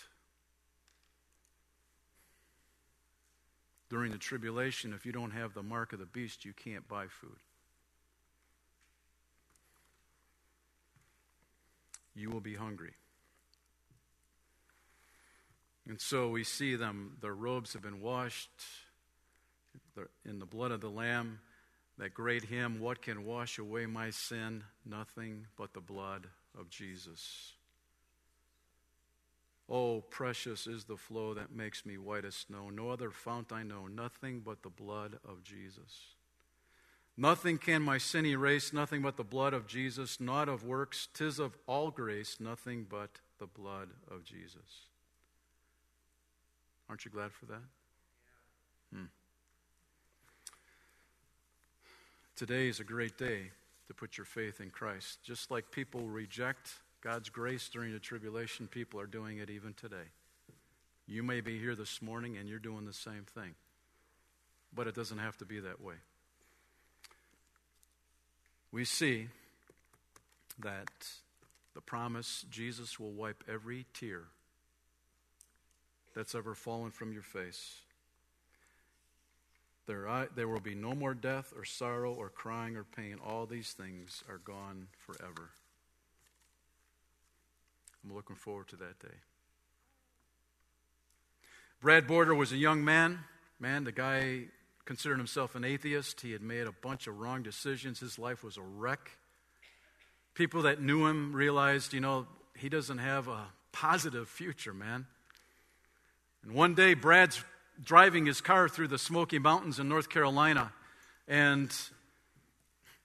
During 3.90 4.12
the 4.12 4.18
tribulation, 4.18 4.92
if 4.92 5.04
you 5.04 5.12
don't 5.12 5.32
have 5.32 5.54
the 5.54 5.62
mark 5.62 5.92
of 5.92 5.98
the 5.98 6.06
beast, 6.06 6.44
you 6.44 6.52
can't 6.52 6.86
buy 6.88 7.06
food. 7.06 7.36
You 12.14 12.30
will 12.30 12.40
be 12.40 12.54
hungry. 12.54 12.94
And 15.86 16.00
so 16.00 16.28
we 16.28 16.44
see 16.44 16.76
them, 16.76 17.18
their 17.20 17.34
robes 17.34 17.74
have 17.74 17.82
been 17.82 18.00
washed 18.00 18.48
in 20.24 20.38
the 20.38 20.46
blood 20.46 20.70
of 20.70 20.80
the 20.80 20.90
Lamb, 20.90 21.40
that 21.98 22.14
great 22.14 22.44
hymn, 22.44 22.80
What 22.80 23.02
can 23.02 23.24
wash 23.24 23.58
away 23.58 23.86
my 23.86 24.10
sin? 24.10 24.64
Nothing 24.84 25.46
but 25.56 25.74
the 25.74 25.80
blood 25.80 26.26
of 26.58 26.68
Jesus. 26.68 27.52
Oh, 29.68 30.00
precious 30.00 30.66
is 30.66 30.84
the 30.84 30.96
flow 30.96 31.34
that 31.34 31.54
makes 31.54 31.86
me 31.86 31.96
white 31.96 32.24
as 32.24 32.34
snow. 32.34 32.68
No 32.68 32.90
other 32.90 33.10
fount 33.10 33.52
I 33.52 33.62
know, 33.62 33.86
nothing 33.86 34.40
but 34.40 34.62
the 34.62 34.68
blood 34.68 35.18
of 35.26 35.42
Jesus. 35.42 36.16
Nothing 37.16 37.58
can 37.58 37.82
my 37.82 37.98
sin 37.98 38.26
erase, 38.26 38.72
nothing 38.72 39.00
but 39.00 39.16
the 39.16 39.24
blood 39.24 39.54
of 39.54 39.66
Jesus, 39.68 40.20
not 40.20 40.48
of 40.48 40.64
works, 40.64 41.08
tis 41.14 41.38
of 41.38 41.56
all 41.66 41.90
grace, 41.90 42.38
nothing 42.40 42.86
but 42.88 43.20
the 43.38 43.46
blood 43.46 43.90
of 44.10 44.24
Jesus. 44.24 44.88
Aren't 46.88 47.04
you 47.04 47.10
glad 47.10 47.32
for 47.32 47.46
that? 47.46 47.62
Hmm. 48.92 49.04
Today 52.34 52.68
is 52.68 52.80
a 52.80 52.84
great 52.84 53.16
day 53.16 53.52
to 53.86 53.94
put 53.94 54.18
your 54.18 54.24
faith 54.24 54.60
in 54.60 54.70
Christ. 54.70 55.22
Just 55.22 55.52
like 55.52 55.70
people 55.70 56.08
reject 56.08 56.72
God's 57.00 57.28
grace 57.28 57.68
during 57.68 57.92
the 57.92 58.00
tribulation, 58.00 58.66
people 58.66 58.98
are 58.98 59.06
doing 59.06 59.38
it 59.38 59.50
even 59.50 59.72
today. 59.74 60.08
You 61.06 61.22
may 61.22 61.40
be 61.40 61.58
here 61.60 61.76
this 61.76 62.02
morning 62.02 62.38
and 62.38 62.48
you're 62.48 62.58
doing 62.58 62.86
the 62.86 62.92
same 62.92 63.24
thing, 63.34 63.54
but 64.74 64.88
it 64.88 64.96
doesn't 64.96 65.18
have 65.18 65.36
to 65.38 65.44
be 65.44 65.60
that 65.60 65.80
way. 65.80 65.94
We 68.74 68.84
see 68.84 69.28
that 70.58 70.88
the 71.76 71.80
promise 71.80 72.44
Jesus 72.50 72.98
will 72.98 73.12
wipe 73.12 73.44
every 73.48 73.86
tear 73.94 74.22
that's 76.12 76.34
ever 76.34 76.56
fallen 76.56 76.90
from 76.90 77.12
your 77.12 77.22
face. 77.22 77.82
There, 79.86 80.28
there 80.34 80.48
will 80.48 80.58
be 80.58 80.74
no 80.74 80.92
more 80.92 81.14
death 81.14 81.52
or 81.56 81.64
sorrow 81.64 82.12
or 82.14 82.30
crying 82.30 82.74
or 82.74 82.82
pain. 82.82 83.18
All 83.24 83.46
these 83.46 83.74
things 83.74 84.24
are 84.28 84.38
gone 84.38 84.88
forever. 85.06 85.50
I'm 88.02 88.12
looking 88.12 88.34
forward 88.34 88.66
to 88.70 88.76
that 88.78 88.98
day. 88.98 89.18
Brad 91.80 92.08
Border 92.08 92.34
was 92.34 92.50
a 92.50 92.56
young 92.56 92.84
man. 92.84 93.20
Man, 93.60 93.84
the 93.84 93.92
guy 93.92 94.46
considered 94.84 95.18
himself 95.18 95.54
an 95.54 95.64
atheist. 95.64 96.20
He 96.20 96.32
had 96.32 96.42
made 96.42 96.66
a 96.66 96.72
bunch 96.72 97.06
of 97.06 97.18
wrong 97.18 97.42
decisions. 97.42 98.00
His 98.00 98.18
life 98.18 98.44
was 98.44 98.56
a 98.56 98.62
wreck. 98.62 99.10
People 100.34 100.62
that 100.62 100.80
knew 100.80 101.06
him 101.06 101.32
realized, 101.32 101.92
you 101.92 102.00
know, 102.00 102.26
he 102.56 102.68
doesn't 102.68 102.98
have 102.98 103.28
a 103.28 103.46
positive 103.72 104.28
future, 104.28 104.74
man. 104.74 105.06
And 106.42 106.52
one 106.52 106.74
day, 106.74 106.94
Brad's 106.94 107.42
driving 107.82 108.26
his 108.26 108.40
car 108.40 108.68
through 108.68 108.88
the 108.88 108.98
Smoky 108.98 109.38
Mountains 109.38 109.78
in 109.78 109.88
North 109.88 110.08
Carolina. 110.08 110.72
And 111.26 111.72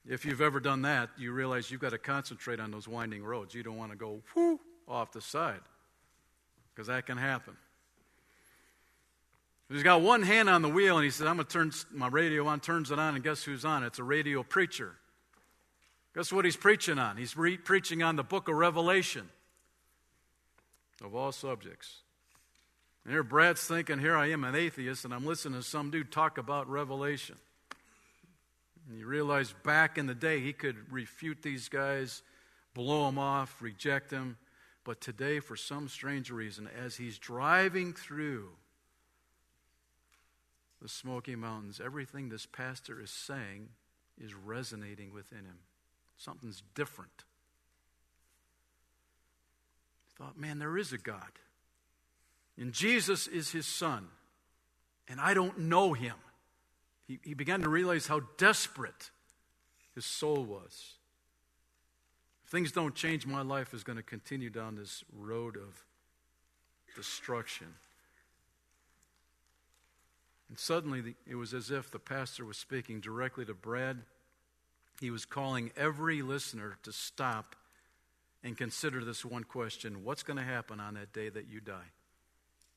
if 0.08 0.26
you've 0.26 0.42
ever 0.42 0.60
done 0.60 0.84
that, 0.84 1.10
you 1.18 1.32
realize 1.32 1.72
you've 1.72 1.82
got 1.82 1.92
to 1.92 1.98
concentrate 1.98 2.60
on 2.60 2.72
those 2.72 2.88
winding 2.88 3.24
roads. 3.24 3.54
You 3.54 3.64
don't 3.64 3.78
want 3.78 3.92
to 3.92 3.98
go 3.98 4.22
whoo 4.36 4.60
off 4.88 5.12
the 5.12 5.22
side 5.22 5.62
because 6.74 6.88
that 6.88 7.06
can 7.06 7.18
happen. 7.18 7.56
He's 9.72 9.84
got 9.84 10.02
one 10.02 10.24
hand 10.24 10.50
on 10.50 10.64
the 10.64 10.70
wheel 10.70 10.98
and 10.98 11.06
he 11.06 11.12
says, 11.12 11.28
I'm 11.28 11.36
going 11.36 11.46
to 11.46 11.54
turn 11.54 11.72
my 11.94 12.08
radio 12.08 12.48
on, 12.48 12.60
turns 12.60 12.90
it 12.90 12.98
on, 12.98 13.14
and 13.14 13.24
guess 13.24 13.44
who's 13.44 13.64
on? 13.64 13.84
It's 13.84 14.00
a 14.00 14.04
radio 14.04 14.42
preacher. 14.42 14.96
Guess 16.16 16.34
what 16.34 16.44
he's 16.44 16.58
preaching 16.58 16.98
on? 16.98 17.18
He's 17.18 17.38
re- 17.38 17.58
preaching 17.58 18.02
on 18.02 18.16
the 18.16 18.24
book 18.24 18.48
of 18.48 18.56
Revelation 18.56 19.30
of 21.04 21.14
all 21.14 21.32
subjects. 21.32 21.98
And 23.06 23.14
here 23.14 23.22
Brad's 23.22 23.64
thinking, 23.64 24.00
here 24.00 24.18
I 24.18 24.32
am, 24.32 24.44
an 24.44 24.56
atheist, 24.56 25.06
and 25.06 25.14
I'm 25.14 25.26
listening 25.26 25.60
to 25.60 25.66
some 25.66 25.92
dude 25.92 26.12
talk 26.12 26.40
about 26.40 26.68
Revelation. 26.68 27.38
And 28.90 28.98
you 28.98 29.06
realize 29.06 29.54
back 29.64 30.00
in 30.00 30.08
the 30.08 30.16
day, 30.16 30.40
he 30.40 30.52
could 30.52 30.92
refute 30.92 31.44
these 31.44 31.70
guys, 31.70 32.24
blow 32.74 33.06
them 33.06 33.20
off, 33.20 33.62
reject 33.62 34.10
them. 34.10 34.38
But 34.84 35.00
today, 35.00 35.40
for 35.40 35.56
some 35.56 35.88
strange 35.88 36.32
reason, 36.32 36.68
as 36.84 36.96
he's 36.96 37.20
driving 37.20 37.94
through 37.94 38.50
the 40.82 40.90
Smoky 40.90 41.36
Mountains, 41.36 41.82
everything 41.84 42.30
this 42.30 42.46
pastor 42.46 43.02
is 43.02 43.12
saying 43.12 43.70
is 44.20 44.34
resonating 44.34 45.14
within 45.14 45.40
him. 45.40 45.60
Something's 46.18 46.64
different. 46.76 47.24
He 50.08 50.24
thought, 50.24 50.38
man, 50.38 50.60
there 50.60 50.78
is 50.78 50.94
a 50.94 50.98
God. 50.98 51.32
And 52.58 52.74
Jesus 52.74 53.28
is 53.28 53.52
his 53.52 53.66
son. 53.66 54.08
And 55.08 55.20
I 55.20 55.34
don't 55.34 55.58
know 55.60 55.94
him. 55.94 56.16
He, 57.08 57.20
he 57.24 57.34
began 57.34 57.62
to 57.62 57.70
realize 57.70 58.08
how 58.08 58.22
desperate 58.38 59.12
his 59.96 60.06
soul 60.06 60.44
was. 60.44 60.94
If 62.46 62.52
things 62.52 62.72
don't 62.72 62.96
change, 62.96 63.26
my 63.26 63.42
life 63.42 63.74
is 63.74 63.84
going 63.84 63.98
to 63.98 64.04
continue 64.04 64.50
down 64.50 64.76
this 64.76 65.04
road 65.14 65.56
of 65.56 65.84
destruction. 66.96 67.68
And 70.50 70.58
suddenly, 70.58 71.16
it 71.28 71.36
was 71.36 71.54
as 71.54 71.70
if 71.70 71.92
the 71.92 72.00
pastor 72.00 72.44
was 72.44 72.58
speaking 72.58 73.00
directly 73.00 73.46
to 73.46 73.54
Brad. 73.54 74.00
He 75.00 75.12
was 75.12 75.26
calling 75.26 75.72
every 75.78 76.22
listener 76.22 76.78
to 76.84 76.92
stop 76.92 77.56
and 78.44 78.58
consider 78.58 79.04
this 79.04 79.24
one 79.24 79.44
question 79.44 80.04
What's 80.04 80.24
going 80.24 80.38
to 80.38 80.44
happen 80.44 80.80
on 80.80 80.96
that 80.96 81.14
day 81.14 81.30
that 81.30 81.48
you 81.48 81.60
die? 81.60 81.92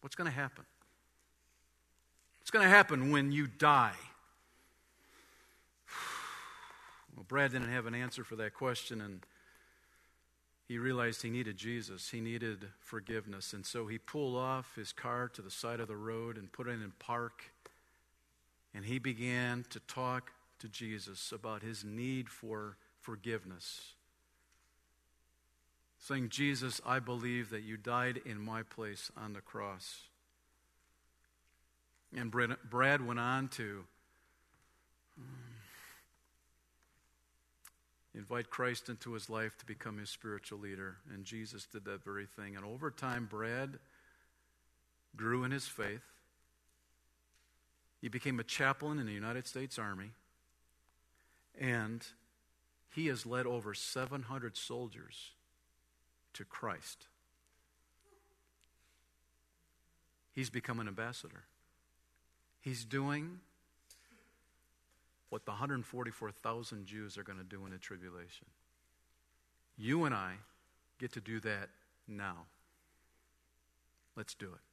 What's 0.01 0.17
going 0.17 0.31
to 0.31 0.37
happen? 0.37 0.65
What's 2.41 2.51
going 2.51 2.65
to 2.65 2.71
happen 2.71 3.11
when 3.11 3.33
you 3.33 3.47
die. 3.47 3.97
Well, 7.15 7.27
Brad 7.29 7.53
didn't 7.53 7.69
have 7.69 7.85
an 7.85 7.95
answer 7.95 8.25
for 8.25 8.37
that 8.37 8.55
question, 8.55 9.03
and 9.03 9.21
he 10.67 10.79
realized 10.79 11.21
he 11.21 11.29
needed 11.29 11.59
Jesus. 11.59 12.09
He 12.09 12.23
needed 12.23 12.69
forgiveness. 12.81 13.53
And 13.53 13.67
so 13.67 13.87
he 13.87 13.99
pulled 13.99 14.37
off 14.37 14.75
his 14.75 14.91
car 14.91 15.29
to 15.35 15.43
the 15.43 15.51
side 15.51 15.79
of 15.79 15.89
the 15.89 15.97
road 15.97 16.39
and 16.39 16.51
put 16.51 16.69
it 16.69 16.71
in 16.71 16.91
park. 16.99 17.52
And 18.75 18.85
he 18.85 18.99
began 18.99 19.65
to 19.71 19.81
talk 19.81 20.33
to 20.61 20.69
Jesus 20.69 21.33
about 21.33 21.63
his 21.63 21.85
need 21.85 22.29
for 22.29 22.77
forgiveness. 23.01 23.95
Saying, 25.99 26.31
Jesus, 26.31 26.81
I 26.85 26.99
believe 26.99 27.51
that 27.51 27.63
you 27.63 27.77
died 27.77 28.21
in 28.25 28.41
my 28.41 28.63
place 28.63 29.11
on 29.17 29.35
the 29.35 29.41
cross. 29.41 30.03
And 32.17 32.31
Brad 32.31 33.07
went 33.07 33.21
on 33.21 33.49
to 33.49 33.85
um, 35.19 35.25
invite 38.15 38.51
Christ 38.51 38.89
into 38.89 39.13
his 39.13 39.31
life 39.31 39.57
to 39.59 39.67
become 39.67 39.99
his 39.99 40.11
spiritual 40.11 40.59
leader. 40.59 40.97
And 41.13 41.25
Jesus 41.25 41.67
did 41.67 41.85
that 41.87 42.05
very 42.05 42.27
thing. 42.27 42.57
And 42.57 42.65
over 42.65 42.91
time, 42.91 43.27
Brad 43.31 43.79
grew 45.17 45.45
in 45.45 45.51
his 45.51 45.67
faith. 45.67 46.12
He 48.03 48.09
became 48.09 48.41
a 48.41 48.45
chaplain 48.45 48.99
in 48.99 49.07
the 49.07 49.13
United 49.13 49.47
States 49.47 49.79
Army. 49.79 50.11
And 51.59 52.05
he 52.95 53.07
has 53.07 53.25
led 53.25 53.47
over 53.47 53.75
700 53.75 54.57
soldiers 54.57 55.31
to 56.35 56.45
Christ. 56.45 57.07
He's 60.35 60.51
become 60.51 60.81
an 60.81 60.89
ambassador. 60.89 61.45
He's 62.61 62.85
doing 62.85 63.39
what 65.31 65.45
the 65.45 65.53
144,000 65.53 66.85
Jews 66.85 67.17
are 67.17 67.23
going 67.23 67.39
to 67.39 67.45
do 67.45 67.65
in 67.67 67.71
the 67.71 67.79
tribulation. 67.79 68.47
You 69.79 70.05
and 70.05 70.15
I 70.15 70.35
get 70.99 71.13
to 71.13 71.21
do 71.21 71.39
that 71.41 71.69
now. 72.09 72.47
Let's 74.17 74.35
do 74.35 74.47
it. 74.47 74.72